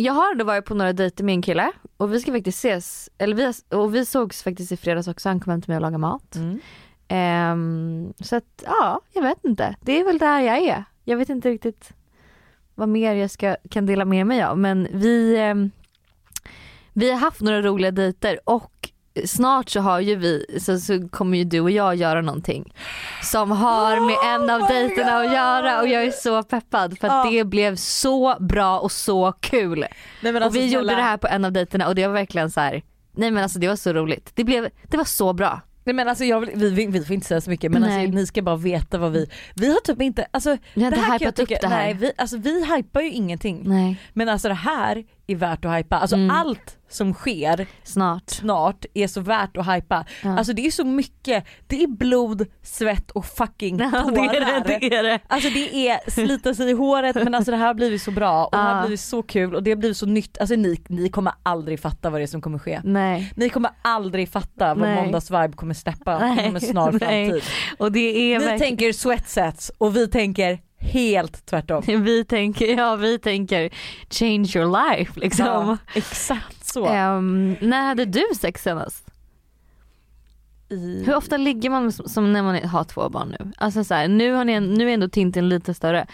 [0.00, 3.10] jag har ändå varit på några dejter med en kille och vi ska faktiskt ses,
[3.18, 5.82] eller vi, och vi sågs faktiskt i fredags också, han kom hem till mig och
[5.82, 6.36] lagade mat.
[6.36, 6.60] Mm.
[7.08, 9.76] Ehm, så att ja, jag vet inte.
[9.80, 10.84] Det är väl där jag är.
[11.04, 11.92] Jag vet inte riktigt
[12.74, 15.70] vad mer jag ska, kan dela med mig av men vi, ehm,
[16.92, 18.90] vi har haft några roliga dejter och
[19.26, 22.72] snart så har ju vi, så, så kommer ju du och jag göra någonting
[23.22, 26.14] som har med en av Oh dejterna att göra och jag är God!
[26.14, 27.30] så peppad för att Ja.
[27.30, 29.78] det blev så bra och så kul.
[29.78, 29.88] Nej,
[30.32, 30.82] men och alltså, vi snälla.
[30.82, 32.82] gjorde det här på en av dejterna och det var verkligen så här.
[33.12, 34.30] nej men alltså det var så roligt.
[34.34, 35.60] Det, blev, det var så bra.
[35.84, 38.26] Nej men alltså jag vi, vi, vi får inte säga så mycket men alltså, ni
[38.26, 41.12] ska bara veta vad vi, vi har typ inte, alltså Vi har det här kan
[41.12, 41.84] jag hypat upp tycka, det här.
[41.84, 43.62] nej vi, alltså vi hypar ju ingenting.
[43.64, 46.30] Nej, Men alltså det här är värt att hypa, alltså Mm.
[46.30, 48.30] allt som sker snart.
[48.30, 50.04] snart är så värt att hypa.
[50.22, 50.38] Ja.
[50.38, 54.10] Alltså det är så mycket, det är blod, svett och fucking Ja, tårar.
[54.12, 55.18] det är det, det är det.
[55.26, 58.44] Alltså det är slita sig i håret men alltså det här har blivit så bra
[58.44, 58.74] och det här Ja.
[58.74, 60.38] har blivit så kul och det har blivit så nytt.
[60.38, 62.80] Alltså ni, ni kommer aldrig fatta vad det är som kommer ske.
[62.84, 63.32] Nej.
[63.36, 65.02] Ni kommer aldrig fatta vad Nej.
[65.02, 66.98] måndagsvibe kommer släppa inom en snar nej.
[67.30, 67.42] framtid.
[67.78, 71.82] Och det är Ni verkligen, tänker sweatsets och vi tänker helt tvärtom.
[72.04, 73.70] vi tänker, ja vi tänker
[74.10, 75.46] change your life liksom.
[75.46, 76.86] Ja, exakt så.
[76.86, 79.04] Ehm, när hade du sex senast?
[80.70, 83.52] I- Hur ofta ligger man som, som när man är- har två barn nu?
[83.56, 86.06] Alltså så här, nu, har ni, nu är ändå Tintin lite större.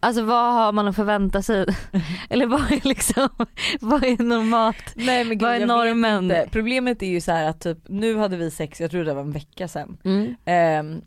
[0.00, 1.66] Alltså vad har man att förvänta sig?
[2.30, 3.28] Eller vad är liksom,
[3.80, 4.92] vad är normalt?
[4.94, 6.32] Nej men gud, Vad är normen?
[6.50, 9.32] Problemet är ju så att typ, nu hade vi sex, jag tror det var en
[9.32, 9.96] vecka sedan.
[10.04, 10.34] Mm.
[10.44, 11.00] Ehm,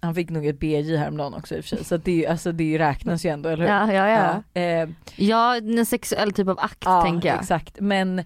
[0.00, 2.78] han fick nog ett BJ häromdagen också i och för sig så det, alltså, det
[2.78, 3.70] räknas ju ändå eller hur?
[3.72, 4.42] Ja, ja, ja.
[4.54, 7.38] Ja, ehm, Ja, en sexuell typ av akt ja tänker jag.
[7.40, 8.22] exakt men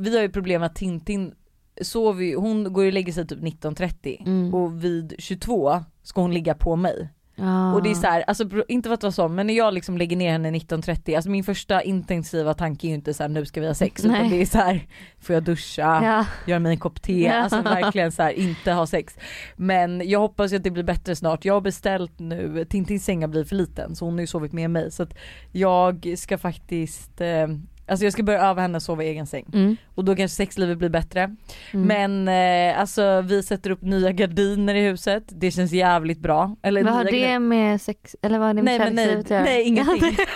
[0.00, 1.34] vi har ju problem att Tintin
[1.82, 4.54] sover ju, hon går ju och lägger sig typ 19.30 Mm.
[4.54, 7.08] och vid 22 ska hon ligga på mig.
[7.42, 7.74] Ja.
[7.74, 9.98] Och det är så här, alltså inte för att vara sån men när jag liksom
[9.98, 13.46] lägger ner henne 19.30, alltså min första intensiva tanke är ju inte så här, nu
[13.46, 14.16] ska vi ha sex Nej.
[14.16, 14.86] utan det är så här,
[15.20, 16.26] får jag duscha, Ja.
[16.46, 17.32] göra mig en kopp te, Ja.
[17.32, 19.16] alltså verkligen så här, inte ha sex.
[19.56, 21.44] Men jag hoppas att det blir bättre snart.
[21.44, 24.52] Jag har beställt nu, Tintins säng har blivit för liten så hon har ju sovit
[24.52, 25.14] med mig så att
[25.52, 27.46] jag ska faktiskt eh,
[27.86, 29.76] Alltså jag ska börja öva henne att sova i egen säng Mm.
[29.94, 31.36] och då kanske sexlivet blir bättre.
[31.72, 31.86] Mm.
[32.22, 32.28] Men
[32.72, 36.56] eh, alltså vi sätter upp nya gardiner i huset, det känns jävligt bra.
[36.62, 39.30] Eller vad har det med sex, eller vad har det med Nej nej, kärlekslivet att
[39.30, 39.44] göra?
[39.44, 40.16] nej ingenting.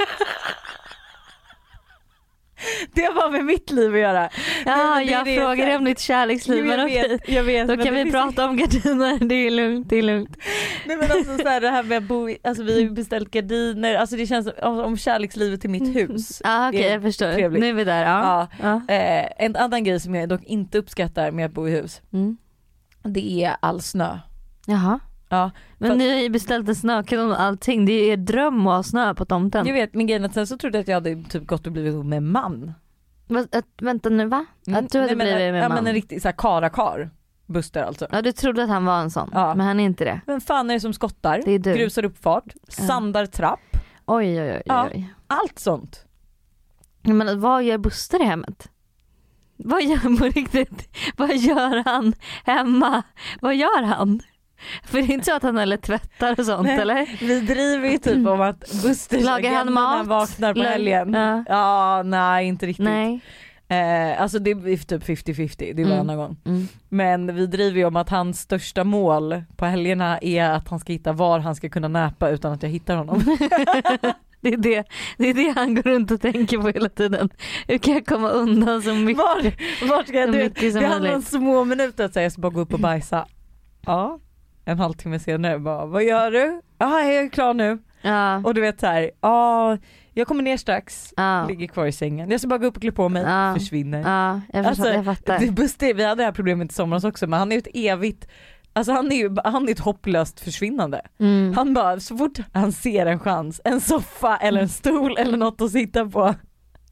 [2.93, 4.29] det har med mitt liv att göra.
[4.67, 7.09] Ja, är jag frågar om ditt kärleksliv Jo, men jag okej.
[7.09, 7.69] vet, jag vet.
[7.69, 10.37] Då kan vi prata om gardiner, det är lugnt, det är lugnt.
[10.87, 12.91] Nej men alltså så här, det här med att bo i, alltså vi har ju
[12.91, 16.41] beställt gardiner, alltså det känns som om kärlekslivet till mitt hus.
[16.45, 17.61] Ja okej Det är jag förstår, trevligt.
[17.61, 18.05] nu är vi där.
[18.05, 18.49] Ja.
[18.63, 18.81] Ja.
[18.89, 18.95] Ja.
[18.95, 22.37] Eh, en annan grej som jag dock inte uppskattar med att bo i hus, Mm.
[23.03, 24.19] det är all snö.
[24.67, 24.99] Jaha.
[25.29, 28.67] Ja, Men För- ni har ju beställt en snökanon och allting, det är er dröm
[28.67, 29.67] att ha snö på tomten.
[29.67, 31.73] Jag vet men grejen att sen så trodde jag att jag hade typ gått och
[31.73, 32.73] blivit ihop med en man.
[33.29, 34.45] Va, att, vänta nu va?
[34.67, 34.85] Mm.
[34.85, 35.77] Att du hade Nej, men, blivit med Ja man?
[35.77, 37.11] men en riktig såhär karakar.
[37.47, 38.07] Buster alltså.
[38.13, 39.55] Ja du trodde att han var en sån, Ja.
[39.55, 40.21] men han är inte det.
[40.27, 41.43] Vem fan är det som skottar?
[41.45, 41.59] Det.
[41.59, 43.61] Grusar uppfart, sandar trapp,
[44.07, 44.57] Oj oj oj.
[44.57, 44.63] oj.
[44.67, 44.89] Ja.
[45.27, 46.05] allt sånt.
[47.03, 48.71] Men vad gör Buster i hemmet?
[49.57, 50.89] Vad gör på riktigt?
[51.17, 52.13] Vad gör han
[52.45, 53.03] hemma?
[53.41, 54.21] Vad gör han?
[54.85, 56.79] För det är inte så att han eller tvättar och sånt Nej.
[56.79, 57.07] eller?
[57.27, 60.07] Vi driver ju typ om att Busters Lagar han mat?
[60.07, 61.13] vaknar på Lag- helgen.
[61.15, 61.45] Ja.
[61.49, 62.85] Ja nej inte riktigt.
[62.85, 63.21] Nej.
[63.69, 65.91] Eh, alltså det är typ 50-50, det är Mm.
[65.91, 66.37] varannan gång.
[66.47, 66.69] Mm.
[66.89, 70.93] Men vi driver ju om att hans största mål på helgerna är att han ska
[70.93, 73.23] hitta var han ska kunna näpa utan att jag hittar honom.
[74.41, 74.85] Det är det,
[75.19, 77.29] det är det han går runt och tänker på hela tiden.
[77.69, 79.43] Hur kan jag komma undan så mycket, Var,
[79.89, 82.53] var ska så jag, du, det handlar om små minuter att säga jag ska bara
[82.53, 83.27] gå upp och bajsa.
[83.87, 84.19] Ja,
[84.69, 86.61] en halvtimme senare bara vad gör du?
[86.79, 87.79] Ja jag är klar nu.
[88.03, 88.37] Ja.
[88.45, 89.79] Och du vet så här, ja
[90.13, 91.47] jag kommer ner strax, Ja.
[91.49, 92.31] ligger kvar i sängen.
[92.31, 93.55] Jag ska bara gå upp och klä på mig, Ja.
[93.59, 93.99] försvinner.
[94.01, 94.69] Ja, jag fattar.
[94.69, 95.39] Alltså, jag fattar.
[95.39, 97.69] Det, Buster, vi hade det här problemet i somras också men han är ju ett
[97.75, 98.29] evigt
[98.73, 101.01] Alltså han är ju han är ett hopplöst försvinnande.
[101.21, 101.53] Mm.
[101.57, 105.61] Han bara så fort han ser en chans, en soffa eller en stol eller något
[105.61, 106.35] att sitta på,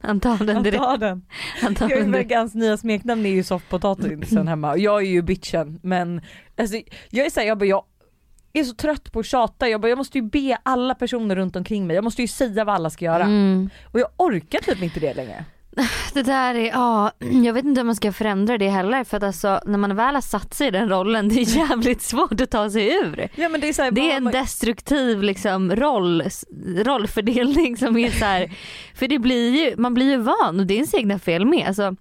[0.05, 0.83] Han tar den han direkt.
[0.83, 1.25] tar den.
[1.61, 2.11] Han tar Jag är den.
[2.11, 6.21] Vegans nya smeknamn är ju soffpotatisen hemma och jag är ju bitchen men
[6.57, 6.77] alltså,
[7.09, 7.83] jag är såhär, jag bara jag
[8.53, 11.55] är så trött på att tjata, jag bara jag måste ju be alla personer runt
[11.55, 13.23] omkring mig, jag måste ju säga vad alla ska göra.
[13.23, 13.69] Mm.
[13.91, 15.45] Och jag orkar typ inte det längre.
[16.13, 17.11] Det där är, ja,
[17.43, 20.15] jag vet inte om man ska förändra det heller för att alltså när man väl
[20.15, 23.29] har satt sig i den rollen det är jävligt svårt att ta sig ur.
[23.35, 26.23] Ja, men det är, här, Det är en destruktiv liksom roll,
[26.85, 28.51] rollfördelning som är så här,
[28.95, 31.67] för det blir ju, man blir ju van och det är ens egna fel med.
[31.67, 31.95] Alltså,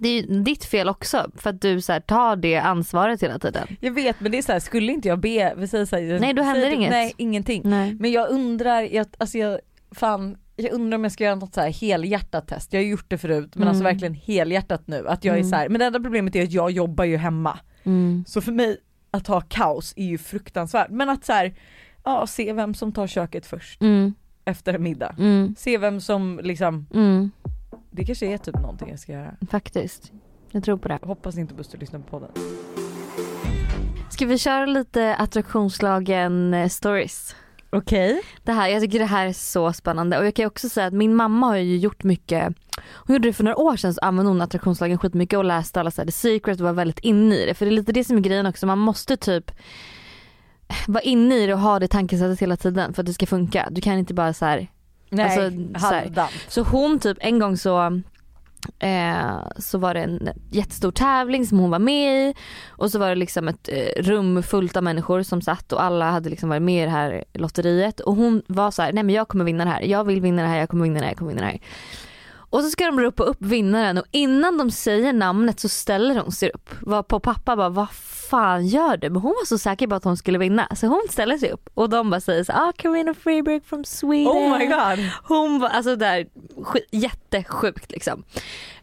[0.00, 3.38] det är ju ditt fel också för att du så här, tar det ansvaret hela
[3.38, 3.76] tiden.
[3.80, 6.02] Jag vet men det är så här, skulle inte jag be, vi säger så här,
[6.20, 6.90] Nej, då säger händer typ, inget.
[6.90, 7.62] Nej ingenting.
[7.64, 7.96] Nej.
[8.00, 9.60] Men jag undrar, jag, alltså jag,
[9.92, 12.72] fan, jag undrar om jag ska göra något så här helhjärtat test.
[12.72, 13.92] Jag har gjort det förut men alltså Mm.
[13.92, 15.08] verkligen helhjärtat nu.
[15.08, 15.50] Att jag är Mm.
[15.50, 17.58] så här, men det enda problemet är att jag jobbar ju hemma.
[17.84, 18.24] Mm.
[18.28, 18.76] Så för mig
[19.10, 20.90] att ha kaos är ju fruktansvärt.
[20.90, 21.54] Men att så här,
[22.04, 24.14] ja se vem som tar köket först Mm.
[24.44, 25.14] efter middag.
[25.18, 25.54] Mm.
[25.58, 27.30] Se vem som liksom, Mm.
[27.90, 29.34] det kanske är typ någonting jag ska göra.
[29.50, 30.12] Faktiskt.
[30.50, 30.98] Jag tror på det.
[31.02, 32.30] Hoppas inte Buster lyssnar på podden.
[34.10, 37.36] Ska vi köra lite attraktionslagen eh, stories?
[37.76, 38.22] Okej.
[38.44, 40.92] Det här, jag tycker det här är så spännande och jag kan också säga att
[40.92, 44.30] min mamma har ju gjort mycket Hon gjorde det för några år sedan så använde
[44.30, 47.46] hon attraktionslagen skitmycket och läste alla så här, The Secret och var väldigt inne i
[47.46, 47.54] det.
[47.54, 49.50] För det är lite det som är grejen också, man måste typ
[50.86, 53.68] vara inne i det och ha det tankesättet hela tiden för att det ska funka.
[53.70, 54.68] Du kan inte bara så här.
[55.10, 56.30] Nej, Alltså, så här.
[56.48, 58.00] Så hon typ en gång så
[58.78, 62.34] Eh, så var det en jättestor tävling som hon var med i.
[62.68, 66.10] Och så var det liksom ett eh, rum fullt av människor som satt och alla
[66.10, 68.00] hade liksom varit med i det här lotteriet.
[68.00, 70.42] Och hon var så här: nej men jag kommer vinna det här, jag vill vinna
[70.42, 71.60] det här, jag kommer vinna det här, jag kommer vinna det här.
[72.50, 76.32] Och så ska de ropa upp vinnaren och innan de säger namnet så ställer hon
[76.32, 76.70] sig upp.
[76.80, 77.90] Var på pappa bara vad
[78.30, 79.10] fan gör du?
[79.10, 81.68] Men hon var så säker på att hon skulle vinna så hon ställer sig upp
[81.74, 84.32] och de bara säger så ah can we win a free break from Sweden?
[84.32, 85.10] Oh my god.
[85.24, 86.26] Hon var alltså där
[86.90, 88.24] jättesjukt liksom.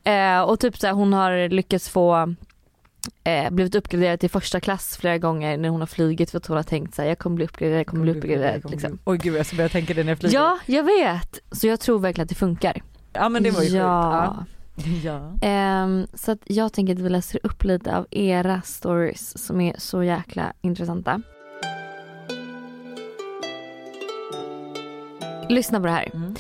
[0.04, 2.36] Eh, och typ så här, hon har lyckats få
[3.24, 6.58] eh, blivit uppgraderad till första klass flera gånger när hon har flugit för att hon
[6.58, 8.72] har tänkt såhär jag kommer bli uppgraderad, jag kommer bli uppgraderad.
[8.72, 9.00] Liksom.
[9.06, 10.36] Oj gud jag ska börja tänka det när jag flyger.
[10.36, 11.40] Ja, jag vet.
[11.52, 12.82] Så jag tror verkligen att det funkar.
[13.14, 14.36] Ja men det var ju ja.
[14.38, 14.50] sjukt.
[15.04, 15.34] Ja.
[15.42, 19.76] Ehm, så att jag tänker att vi läser upp lite av era stories som är
[19.78, 21.22] så jäkla intressanta.
[25.50, 26.12] Lyssna på det här.
[26.14, 26.36] Mm.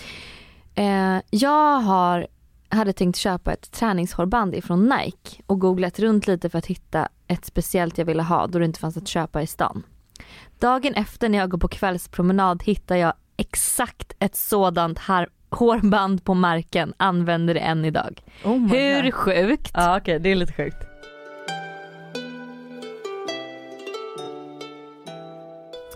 [0.75, 2.27] Eh, jag har,
[2.69, 7.45] hade tänkt köpa ett träningshårband ifrån Nike och googlat runt lite för att hitta ett
[7.45, 9.83] speciellt jag ville ha då det inte fanns att köpa i stan.
[10.59, 16.33] Dagen efter när jag går på kvällspromenad hittar jag exakt ett sådant här hårband på
[16.33, 18.21] marken, använder det än idag.
[18.45, 19.13] Oh Hur God.
[19.13, 19.71] sjukt?
[19.73, 20.77] Ja okej det är lite sjukt.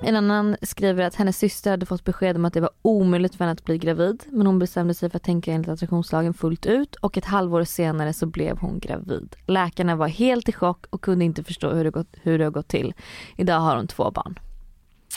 [0.01, 3.43] En annan skriver att hennes syster hade fått besked om att det var omöjligt för
[3.45, 6.95] henne att bli gravid men hon bestämde sig för att tänka enligt attraktionslagen fullt ut
[6.95, 9.35] och ett halvår senare så blev hon gravid.
[9.47, 12.51] Läkarna var helt i chock och kunde inte förstå hur det gått, hur det har
[12.51, 12.93] gått till.
[13.37, 14.39] Idag har hon två barn.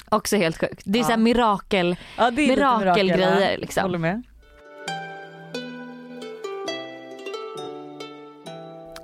[0.08, 0.82] Också helt sjukt.
[0.84, 1.08] Det är Ja.
[1.08, 1.96] så mirakel.
[2.18, 3.82] Ja, Mirakelgrejer, mirakel, liksom.
[3.82, 4.22] Håller med.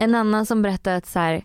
[0.01, 1.45] En annan som berättar att så här,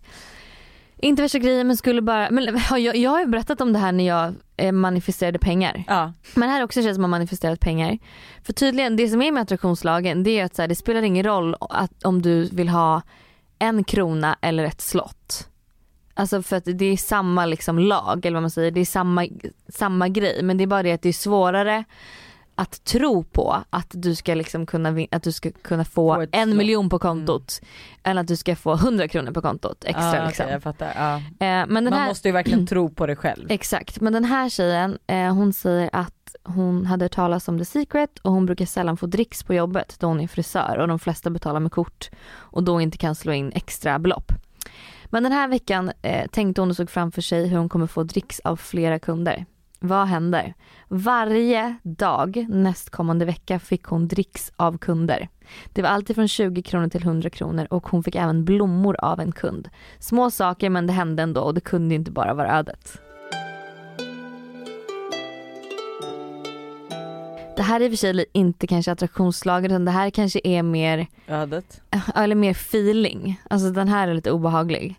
[0.98, 3.92] inte värsta grejen men skulle bara, men jag, jag har ju berättat om det här
[3.92, 5.84] när jag eh, manifesterade pengar.
[5.88, 6.14] Ja.
[6.36, 7.98] Men här är också tjejer som har manifesterat pengar.
[8.44, 11.26] För tydligen, det som är med attraktionslagen det är att så här, det spelar ingen
[11.26, 13.02] roll att, om du vill ha
[13.60, 15.48] en krona eller ett slott.
[16.14, 19.28] Alltså för att det är samma liksom lag eller vad man säger, det är samma,
[19.68, 21.84] samma grej men det är bara det att det är svårare
[22.62, 26.58] att tro på att du ska liksom kunna, att du ska kunna få, Få en
[26.58, 27.62] miljon på kontot
[28.04, 30.50] än att du ska få 100 kronor på kontot extra ja, liksom.
[30.50, 30.94] jag fattar.
[30.96, 31.16] Ja.
[31.16, 33.52] Eh, men den Man här, måste ju verkligen tro på det själv.
[33.52, 37.66] Exakt, men den här tjejen eh, hon säger att hon hade hört talas om The
[37.66, 41.00] Secret och hon brukar sällan få dricks på jobbet då hon är frisör och de
[41.00, 44.32] flesta betalar med kort och då inte kan slå in extra belopp.
[45.06, 48.04] Men den här veckan eh, tänkte hon och såg framför sig hur hon kommer få
[48.04, 49.46] dricks av flera kunder.
[49.84, 50.54] Vad händer?
[50.88, 55.30] Varje dag nästkommande vecka fick hon dricks av kunder.
[55.74, 59.20] Det var alltid från 20 kronor till 100 kronor och hon fick även blommor av
[59.20, 59.70] en kund.
[60.00, 63.02] Små saker men det hände ändå och det kunde inte bara vara ödet.
[67.56, 70.64] Det här är i och för sig inte kanske attraktionslagen utan det här kanske är
[70.64, 71.82] mer, Ödet.
[72.16, 73.42] eller mer feeling.
[73.50, 74.96] Alltså den här är lite obehaglig.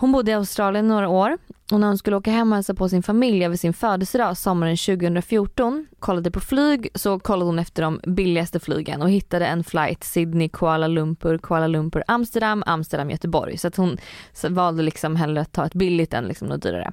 [0.00, 1.38] Hon bodde i Australien några år
[1.72, 4.76] och när hon skulle åka hem och hälsa på sin familj över sin födelsedag sommaren
[4.76, 10.04] 2014 kollade på flyg så kollade hon efter de billigaste flygen och hittade en flight
[10.04, 13.58] Sydney, Kuala Lumpur, Kuala Lumpur, Amsterdam, Amsterdam, Göteborg.
[13.58, 13.98] Så att hon
[14.48, 16.92] valde liksom hellre att ta ett billigt än liksom något dyrare.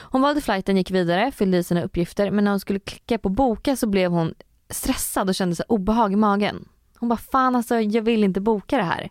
[0.00, 3.28] Hon valde flighten, gick vidare, fyllde i sina uppgifter men när hon skulle klicka på
[3.28, 4.34] boka så blev hon
[4.70, 6.68] stressad och kände så obehag i magen.
[6.98, 9.10] Hon bara fan alltså jag vill inte boka det här.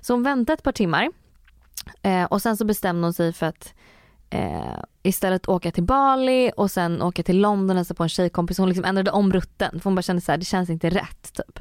[0.00, 1.08] Så hon väntade ett par timmar
[2.02, 3.74] eh, och sen så bestämde hon sig för att
[4.30, 8.58] eh, istället åka till Bali och sen åka till London och hälsa på en tjejkompis.
[8.58, 11.32] Hon liksom ändrade om rutten för hon bara kände så här, det känns inte rätt
[11.32, 11.60] typ.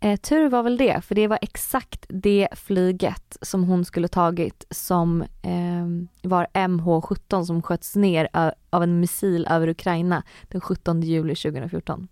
[0.00, 4.66] Eh, tur var väl det, för det var exakt det flyget som hon skulle tagit
[4.70, 8.28] som eh, var MH17 som sköts ner
[8.70, 12.08] av en missil över Ukraina den 17 juli 2014.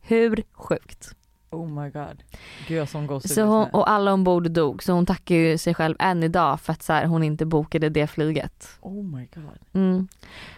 [0.00, 1.17] Hur sjukt?
[1.50, 2.22] Oh my god.
[2.68, 5.74] Gud jag som gåshud så hon, Och alla ombord dog så hon tackar ju sig
[5.74, 8.68] själv än idag för att så här, hon inte bokade det flyget.
[8.80, 9.58] Oh my god.
[9.72, 10.08] Mm.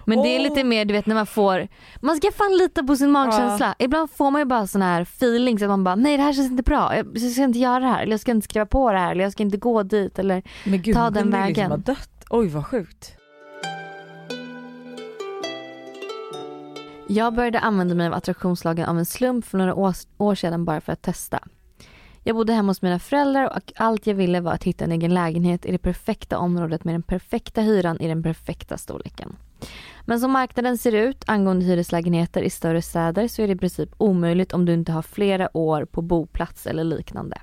[0.04, 0.22] Men oh.
[0.22, 1.68] det är lite mer du vet när man får,
[2.00, 3.74] man ska fan lita på sin magkänsla.
[3.78, 3.84] Ja.
[3.84, 6.32] Ibland får man ju bara sån här feeling så att man bara nej det här
[6.32, 6.96] känns inte bra.
[6.96, 9.24] Jag ska inte göra det här eller jag ska inte skriva på det här eller
[9.24, 11.48] jag ska inte gå dit eller Men gud, ta den vägen.
[11.48, 12.24] Liksom ha dött.
[12.30, 13.19] Oj vad sjukt.
[17.12, 19.74] Jag började använda mig av attraktionslagen av en slump för några
[20.18, 21.38] år, sedan bara för att testa.
[22.24, 25.14] Jag bodde hemma hos mina föräldrar och allt jag ville var att hitta en egen
[25.14, 29.36] lägenhet i det perfekta området med den perfekta hyran i den perfekta storleken.
[30.04, 33.90] Men som marknaden ser ut angående hyreslägenheter i större städer så är det i princip
[33.96, 37.38] omöjligt om du inte har flera år på boplats eller liknande.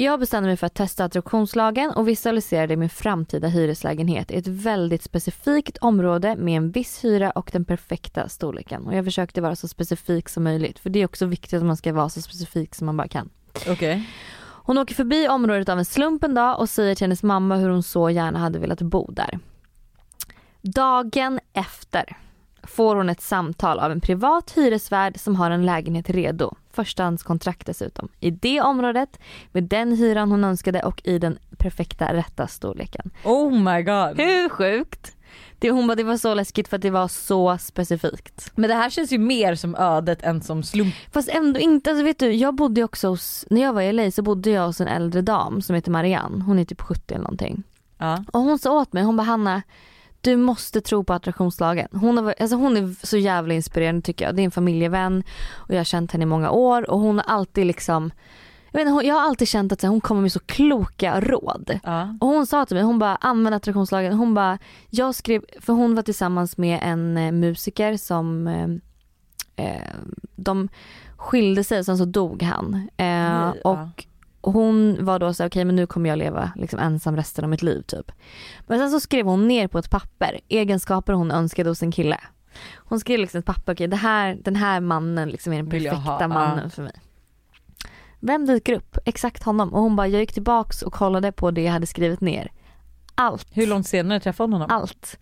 [0.00, 5.02] Jag bestämde mig för att testa attraktionslagen och visualiserade min framtida hyreslägenhet i ett väldigt
[5.02, 8.86] specifikt område med en viss hyra och den perfekta storleken.
[8.86, 11.76] Och jag försökte vara så specifik som möjligt för det är också viktigt att man
[11.76, 13.30] ska vara så specifik som man bara kan.
[13.54, 13.72] Okej.
[13.72, 14.02] Okay.
[14.40, 17.68] Hon åker förbi området av en slump en dag och säger till hennes mamma hur
[17.68, 19.38] hon så gärna hade velat bo där.
[20.62, 22.16] Dagen efter
[22.68, 26.54] får hon ett samtal av en privat hyresvärd som har en lägenhet redo.
[26.72, 28.08] Förstahandskontrakt dessutom.
[28.20, 29.18] I det området,
[29.52, 33.10] med den hyran hon önskade och i den perfekta rätta storleken.
[33.24, 34.20] Oh my god.
[34.20, 35.14] Hur sjukt?
[35.58, 38.52] Det, hon bara, det var så läskigt för att det var så specifikt.
[38.54, 40.94] Men det här känns ju mer som ödet än som slump.
[41.12, 44.10] Fast ändå inte, alltså vet du jag bodde också hos, när jag var i LA
[44.10, 46.44] så bodde jag hos en äldre dam som heter Marianne.
[46.44, 47.62] Hon är typ 70 eller någonting.
[47.98, 48.24] Ja.
[48.32, 49.62] Och hon sa åt mig, hon bara Hanna
[50.20, 51.88] du måste tro på attraktionslagen.
[51.92, 54.36] Hon, har, alltså hon är så jävla inspirerande tycker jag.
[54.36, 55.22] Det är en familjevän
[55.54, 58.10] och jag har känt henne i många år och hon har alltid liksom
[58.70, 61.80] jag, vet, jag har alltid känt att hon kommer med så kloka råd.
[61.82, 62.16] Ja.
[62.20, 64.12] Och hon sa till mig, hon bara använd attraktionslagen.
[64.12, 64.58] Hon bara,
[64.90, 68.68] jag skrev, för hon var tillsammans med en eh, musiker som eh,
[69.66, 69.94] eh
[70.36, 70.68] de
[71.16, 72.88] skilde sig och sen så dog han.
[72.96, 74.06] Eh, och
[74.52, 77.50] hon var då så okej okay, men nu kommer jag leva liksom ensam resten av
[77.50, 78.12] mitt liv typ.
[78.66, 82.20] Men sen så skrev hon ner på ett papper egenskaper hon önskade hos en kille.
[82.76, 86.64] Hon skrev liksom ett papper, okej okay, den här mannen liksom är den perfekta mannen
[86.64, 86.70] uh.
[86.70, 86.92] för mig.
[88.20, 88.98] Vem dyker upp?
[89.04, 89.74] Exakt honom.
[89.74, 92.52] Och hon bara, jag gick tillbaks och kollade på det jag hade skrivit ner.
[93.14, 93.46] Allt.
[93.52, 94.70] Hur långt senare träffade hon honom?
[94.70, 95.18] Allt.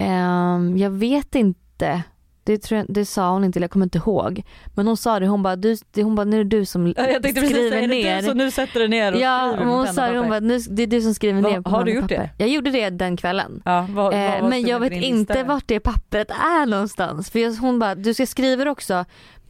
[0.00, 2.02] Um, jag vet inte
[2.44, 4.42] det, tror jag, det sa hon inte, jag kommer inte ihåg.
[4.74, 6.96] Men hon sa det, hon bara, du, hon bara nu är det du som jag
[6.96, 8.06] tänkte skriver säga, ner.
[8.06, 10.28] Är det du som nu sätter det ner och ja, skriver hon sa det, hon
[10.28, 12.30] bara, nu, det är du som skriver Va, ner på Har du gjort papper.
[12.36, 12.44] det?
[12.44, 13.62] Jag gjorde det den kvällen.
[13.64, 17.30] Ja, vad, eh, vad men jag vet inte vart det pappret är någonstans.
[17.30, 19.04] För jag, hon bara, du ska skriva det också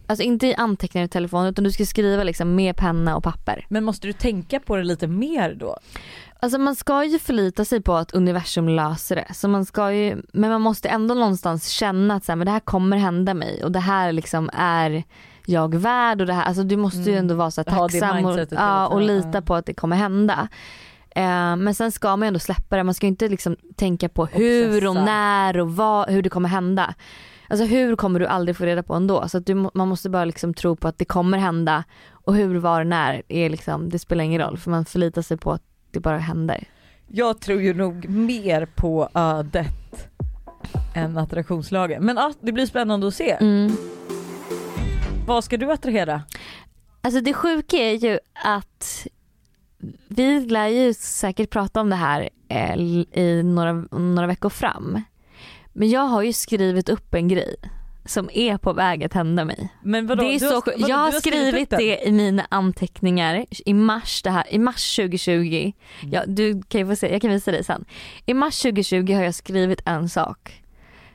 [0.07, 3.66] Alltså inte i anteckningar i telefonen utan du ska skriva liksom med penna och papper.
[3.68, 5.76] Men måste du tänka på det lite mer då?
[6.44, 9.35] Alltså man ska ju förlita sig på att universum löser det.
[9.35, 12.50] Så man ska ju, men man måste ändå någonstans känna att så här, men det
[12.50, 15.04] här kommer hända mig och det här liksom är
[15.46, 17.12] jag värd och det här, alltså du måste mm.
[17.12, 20.48] ju ändå vara så tacksam och, ja, och lita på att det kommer hända.
[21.11, 24.09] Eh, men sen ska man ju ändå släppa det, man ska ju inte liksom tänka
[24.09, 26.94] på hur och när och vad, hur det kommer hända.
[27.48, 29.28] Alltså hur kommer du aldrig få reda på ändå.
[29.28, 32.85] Så du, man måste bara liksom tro på att det kommer hända och hur, var,
[32.85, 35.62] när är liksom, det spelar ingen roll för man förlitar sig på att
[35.94, 36.68] det bara händer.
[37.07, 40.09] Jag tror ju nog mer på ödet
[40.94, 42.04] än attraktionslagen.
[42.04, 43.30] Men ja, det blir spännande att se.
[43.30, 43.72] Mm.
[45.26, 46.22] Vad ska du attrahera?
[47.00, 49.07] Alltså det sjuka är ju att
[50.09, 52.76] vi lär ju säkert prata om det här eh,
[53.12, 55.02] i några, några veckor fram.
[55.72, 57.57] Men jag har ju skrivit upp en grej
[58.05, 59.69] som är på väg att hända mig.
[59.83, 63.75] Men vadå, det är så, vadå, jag har, har skrivit, det i mina anteckningar i
[63.75, 65.33] mars, det här, i mars 2020.
[65.33, 65.75] Mm.
[66.12, 67.85] Ja, du kan ju få se, jag kan visa dig sen.
[68.27, 70.62] I mars 2020 har jag skrivit en sak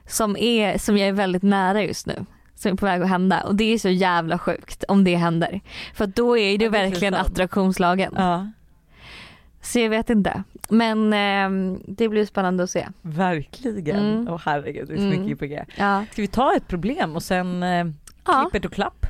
[0.07, 2.25] som, är, som jag är väldigt nära just nu
[2.55, 5.61] som är på väg att hända och det är så jävla sjukt om det händer.
[5.93, 8.13] För då är det ja, verkligen attraktionslagen.
[8.17, 8.51] Ja.
[9.61, 10.43] Så jag vet inte.
[10.69, 12.87] Men eh, det blir spännande att se.
[13.01, 13.99] Verkligen.
[13.99, 14.27] Åh mm.
[14.27, 15.21] oh, herregud det är så mm.
[15.21, 15.65] mycket på G.
[15.77, 16.05] Ja.
[16.11, 17.87] Ska vi ta ett problem och sen eh,
[18.25, 18.49] ja.
[18.51, 19.05] klippet och klapp?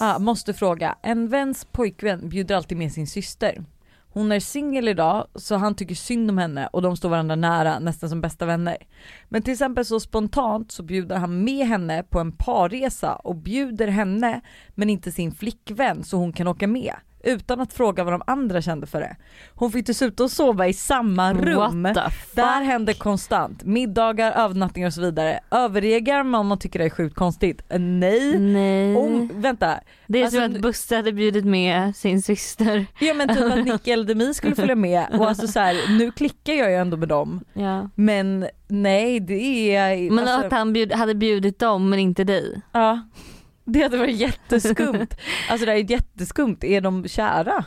[0.00, 3.64] Ah, måste fråga, en väns pojkvän bjuder alltid med sin syster.
[4.16, 7.78] Hon är singel idag så han tycker synd om henne och de står varandra nära
[7.78, 8.76] nästan som bästa vänner.
[9.28, 13.88] Men till exempel så spontant så bjuder han med henne på en parresa och bjuder
[13.88, 14.40] henne
[14.74, 16.94] men inte sin flickvän så hon kan åka med.
[17.26, 19.16] Utan att fråga vad de andra kände för det.
[19.54, 21.84] Hon fick dessutom sova i samma rum.
[22.36, 23.64] Här hände konstant.
[23.64, 25.40] Middagar, övernattningar och så vidare.
[25.50, 27.62] Överreagerar man om man tycker det är sjukt konstigt?
[27.68, 28.38] Eh, Nej.
[28.38, 28.96] Nej.
[28.96, 32.86] Om, vänta, det är alltså, som att Buster hade bjudit med sin syster.
[33.00, 36.10] ja men typ att Nicky eller Demi skulle följa med och alltså så här, nu
[36.10, 37.44] klickar jag ju ändå med dem.
[37.52, 37.90] Ja.
[37.94, 40.10] Men nej det är...
[40.10, 42.60] Men alltså, att han bjud, hade bjudit dem men inte dig.
[42.72, 43.00] Ja.
[43.66, 45.14] Det hade varit jätteskumt.
[45.50, 47.64] alltså det är jätteskumt, är de kära?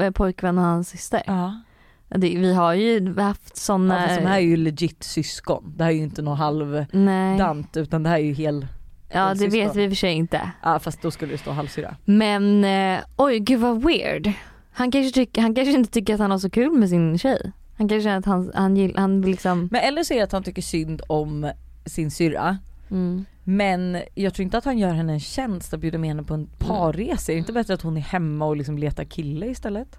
[0.00, 1.22] Eh, Pojkvän och hans syster.
[1.26, 1.60] Ja.
[2.08, 4.00] Det, vi har ju haft sådana.
[4.00, 5.74] Ja, fast de här är ju legit syskon.
[5.76, 8.66] Det här är ju inte någon halvdant utan det här är ju hel...
[9.12, 9.50] Ja det syskon.
[9.50, 10.50] vet vi i och för sig inte.
[10.62, 11.96] Ja fast då skulle det stå halvsyra.
[12.04, 14.32] Men eh, oj gud vad weird.
[14.72, 17.52] Han kanske, tycker, han kanske inte tycker att han har så kul med sin tjej.
[17.78, 19.68] Han kanske känner att han, han, han vill liksom.
[19.72, 21.52] Men eller så är det att han tycker synd om
[21.86, 22.58] sin syrra.
[22.90, 23.24] Mm.
[23.44, 26.34] Men jag tror inte att han gör henne en tjänst att bjuda med henne på
[26.34, 27.32] en parresa.
[27.32, 29.98] Är det inte bättre att hon är hemma och liksom letar kille istället?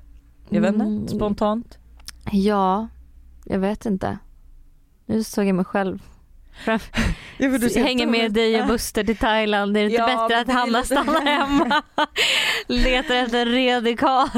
[0.50, 0.88] Jag vet Mm.
[0.88, 1.78] inte, spontant.
[2.32, 2.88] Ja,
[3.46, 4.18] jag vet inte.
[5.06, 6.04] Nu såg jag mig själv.
[6.66, 6.80] Fram-
[7.76, 9.78] Hänger med dig och Buster till Thailand.
[9.78, 11.82] Är det inte Ja, bättre men att Hanna lite- stannar hemma?
[12.68, 14.30] Letar efter en redig karl.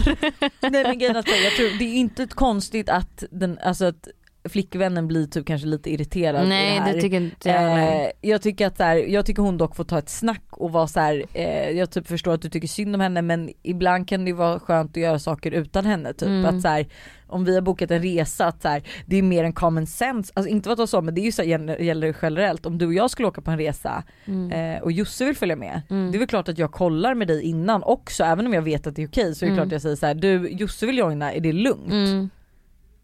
[0.61, 4.07] Nej men grejen jag tror, det är inte konstigt att, den, alltså att
[4.49, 8.03] flickvännen blir typ kanske lite irriterad Nej det det tycker inte jag.
[8.03, 10.71] Eh, jag tycker att så här, jag tycker hon dock får ta ett snack och
[10.71, 14.07] vara så här, eh, jag typ förstår att du tycker synd om henne men ibland
[14.07, 16.27] kan det vara skönt att göra saker utan henne typ.
[16.29, 16.45] Mm.
[16.45, 16.87] Att så här,
[17.27, 20.31] om vi har bokat en resa att så här, det är mer en common sense,
[20.35, 21.49] alltså inte vad det så men det är ju så här,
[21.81, 24.51] gäller- generellt om du och jag skulle åka på en resa Mm.
[24.75, 26.11] eh, och Josse vill följa med, Mm.
[26.11, 28.87] det är väl klart att jag kollar med dig innan också även om jag vet
[28.87, 29.63] att det är okej så är det Mm.
[29.65, 32.32] klart jag säger så här, du Josse vill joina, är det lugnt?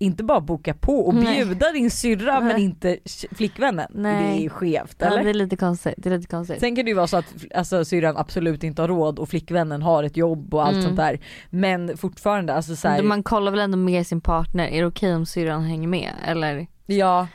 [0.02, 1.46] Inte bara boka på och Nej.
[1.46, 2.64] bjuda din syrra men Nej.
[2.64, 2.98] inte
[3.32, 3.92] flickvännen.
[3.96, 4.40] Nej.
[4.40, 5.24] Det är skevt Ja, eller?
[5.24, 5.94] det är lite konstigt.
[5.98, 6.60] Det är lite konstigt.
[6.60, 9.82] Sen kan det ju vara så att alltså, syrran absolut inte har råd och flickvännen
[9.82, 10.84] har ett jobb och allt Mm.
[10.86, 11.20] sånt där.
[11.50, 14.68] Men fortfarande alltså så här, Man kollar väl ändå med sin partner.
[14.68, 16.12] Är det okej om syrran hänger med?
[16.26, 16.68] Eller?
[16.86, 17.28] ja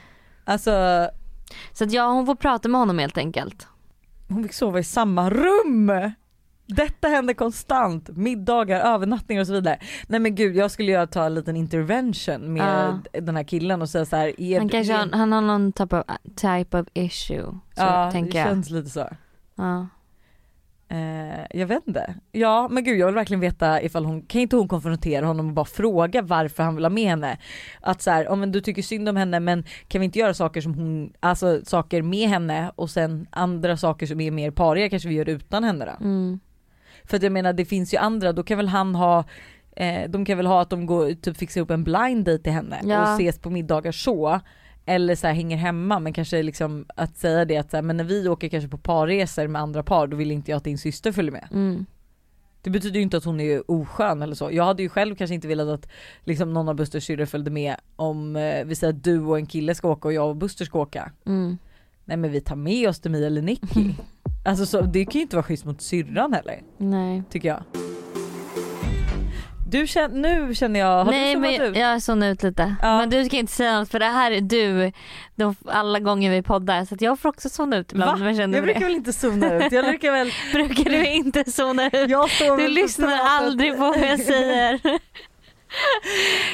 [0.44, 0.70] alltså
[1.72, 3.66] Så att ja, hon får prata med honom helt enkelt.
[4.28, 5.90] hon fick sova i samma rum.
[6.66, 9.78] Detta händer konstant, middagar, övernattningar och så vidare.
[10.08, 13.88] Nej men gud jag skulle göra ta en liten intervention med den här killen och
[13.88, 16.04] säga så här, är, Han kanske har, han har någon type of,
[16.36, 17.44] type of issue.
[17.44, 18.48] Så Ja tänker det jag.
[18.48, 19.08] känns lite så.
[19.54, 19.86] Ja.
[20.88, 22.14] Eh, jag vet inte.
[22.32, 25.54] Ja men gud jag vill verkligen veta ifall hon, kan inte hon konfrontera honom och
[25.54, 27.38] bara fråga varför han vill ha med henne?
[27.80, 30.34] Att så här, oh, men du tycker synd om henne men kan vi inte göra
[30.34, 34.90] saker som hon, alltså saker med henne och sen andra saker som är mer pariga
[34.90, 36.04] kanske vi gör utan henne då?
[36.04, 36.40] Mm.
[37.04, 39.24] För att jag menar det finns ju andra, då kan väl han ha
[39.76, 42.52] eh, de kan väl ha att de går, typ fixar upp en blind date till
[42.52, 43.02] henne Ja.
[43.02, 44.40] och ses på middagar så.
[44.86, 47.96] Eller så här, hänger hemma men kanske liksom att säga det att så här, men
[47.96, 50.78] när vi åker kanske på parresor med andra par då vill inte jag att din
[50.78, 51.48] syster följer med.
[51.52, 51.86] Mm.
[52.62, 54.48] Det betyder ju inte att hon är oskön eller så.
[54.52, 55.88] Jag hade ju själv kanske inte velat att
[56.24, 59.46] liksom, någon av Busters syrror följde med om eh, vi säger att du och en
[59.46, 61.12] kille ska åka och jag och Buster ska åka.
[61.26, 61.58] Mm.
[62.04, 63.94] Nej men vi tar med oss Demi eller Nicky.
[64.44, 67.22] Alltså så, det kan ju inte vara schysst mot syrran heller, Nej.
[67.30, 67.62] tycker jag.
[69.70, 71.76] Du känner, nu känner jag, har Nej du men ut?
[71.76, 72.74] jag zonade ut lite.
[72.82, 72.98] Ja.
[72.98, 74.92] Men du ska inte säga något för det här är du
[75.34, 78.20] de, alla gånger vi poddar så jag får också zona ut ibland.
[78.20, 78.24] Va?
[78.24, 78.86] Men Jag brukar det?
[78.86, 82.10] väl inte zona ut, jag brukar väl, Brukar du inte zona ut?
[82.58, 84.80] Du lyssnar aldrig på vad jag säger.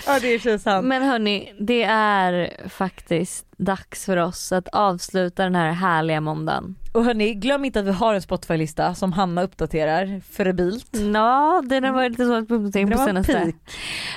[0.06, 0.86] Ja det känns sant.
[0.86, 6.76] Men hörni, det är faktiskt dags för oss att avsluta den här härliga måndagen.
[6.92, 10.96] Och hörni, glöm inte att vi har en Spotify-lista som Hanna uppdaterar febrilt.
[11.14, 13.52] Ja, den har varit lite på uppdatering Det på senaste.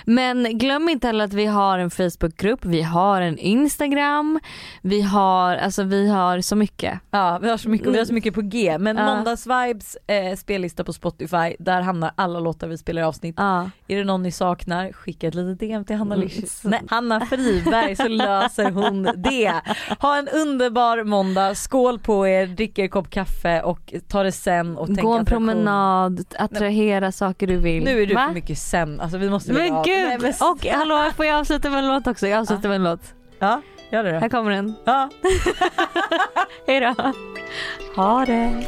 [0.06, 4.40] Men glöm inte heller att vi har en Facebookgrupp, vi har en Instagram,
[4.82, 7.00] vi har, alltså vi har så mycket.
[7.12, 9.16] Ja vi har så mycket, vi har så mycket på G men Ja.
[9.16, 13.36] måndagsvibes eh, spellista på Spotify, där hamnar alla låtar vi spelar i avsnitt.
[13.38, 13.70] Ja.
[13.88, 16.48] Är det någon ni saknar, skicka ett litet DM till Hanna Mm, Lysch.
[16.48, 19.54] så- Nej, Hanna Friberg så löser hon det.
[20.00, 24.78] Ha en underbar måndag, skål på er, drick er kopp kaffe och ta det sen
[24.78, 27.84] och tänk Gå en promenad, attrahera saker du vill.
[27.84, 28.26] Nu är du Va?
[28.28, 29.86] för mycket sen, alltså vi måste Men av.
[29.86, 30.08] gud!
[30.08, 32.28] Nej, men- Och hallå, får jag avsluta med en låt också?
[32.28, 33.02] Jag avslutar med en låt.
[33.40, 33.62] Ja,
[33.92, 34.30] gör det Här då.
[34.30, 34.74] kommer den.
[34.86, 35.10] Ja.
[36.68, 36.94] Hejdå.
[37.96, 38.64] Ha det.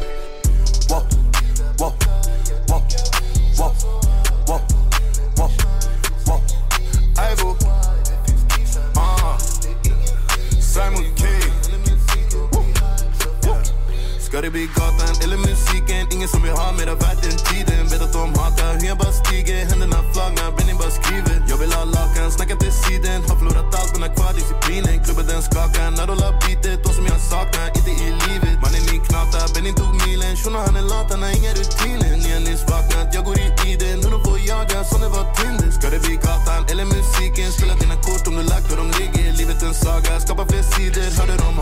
[14.45, 16.03] Det bli gatan eller musiken?
[16.15, 17.81] Ingen som vill ha mera värt än tiden.
[17.91, 21.37] Vet att de hatar hur jag bara stiger Händerna flagna, Benny bara skriver.
[21.51, 23.19] Jag vill ha lakan, snacka till sidan.
[23.29, 24.95] Har förlorat allt men har kvar disciplinen.
[25.05, 28.55] Klubben den skakar när de la beatet De som jag saknar, inte i livet.
[28.63, 30.33] Mannen min knata, Benny tog milen.
[30.39, 32.13] Shunon han är lat, han har inga rutiner.
[32.23, 34.37] Ni har nyss vaknat, jag går i tiden Nu de får
[34.91, 35.69] som det var Tinder.
[35.77, 37.47] Ska det bli gatan eller musiken?
[37.55, 39.27] Spela dina kort om du lagt och de ligger.
[39.39, 41.07] Livet en saga, skapa fler sidor.
[41.17, 41.55] Hörde de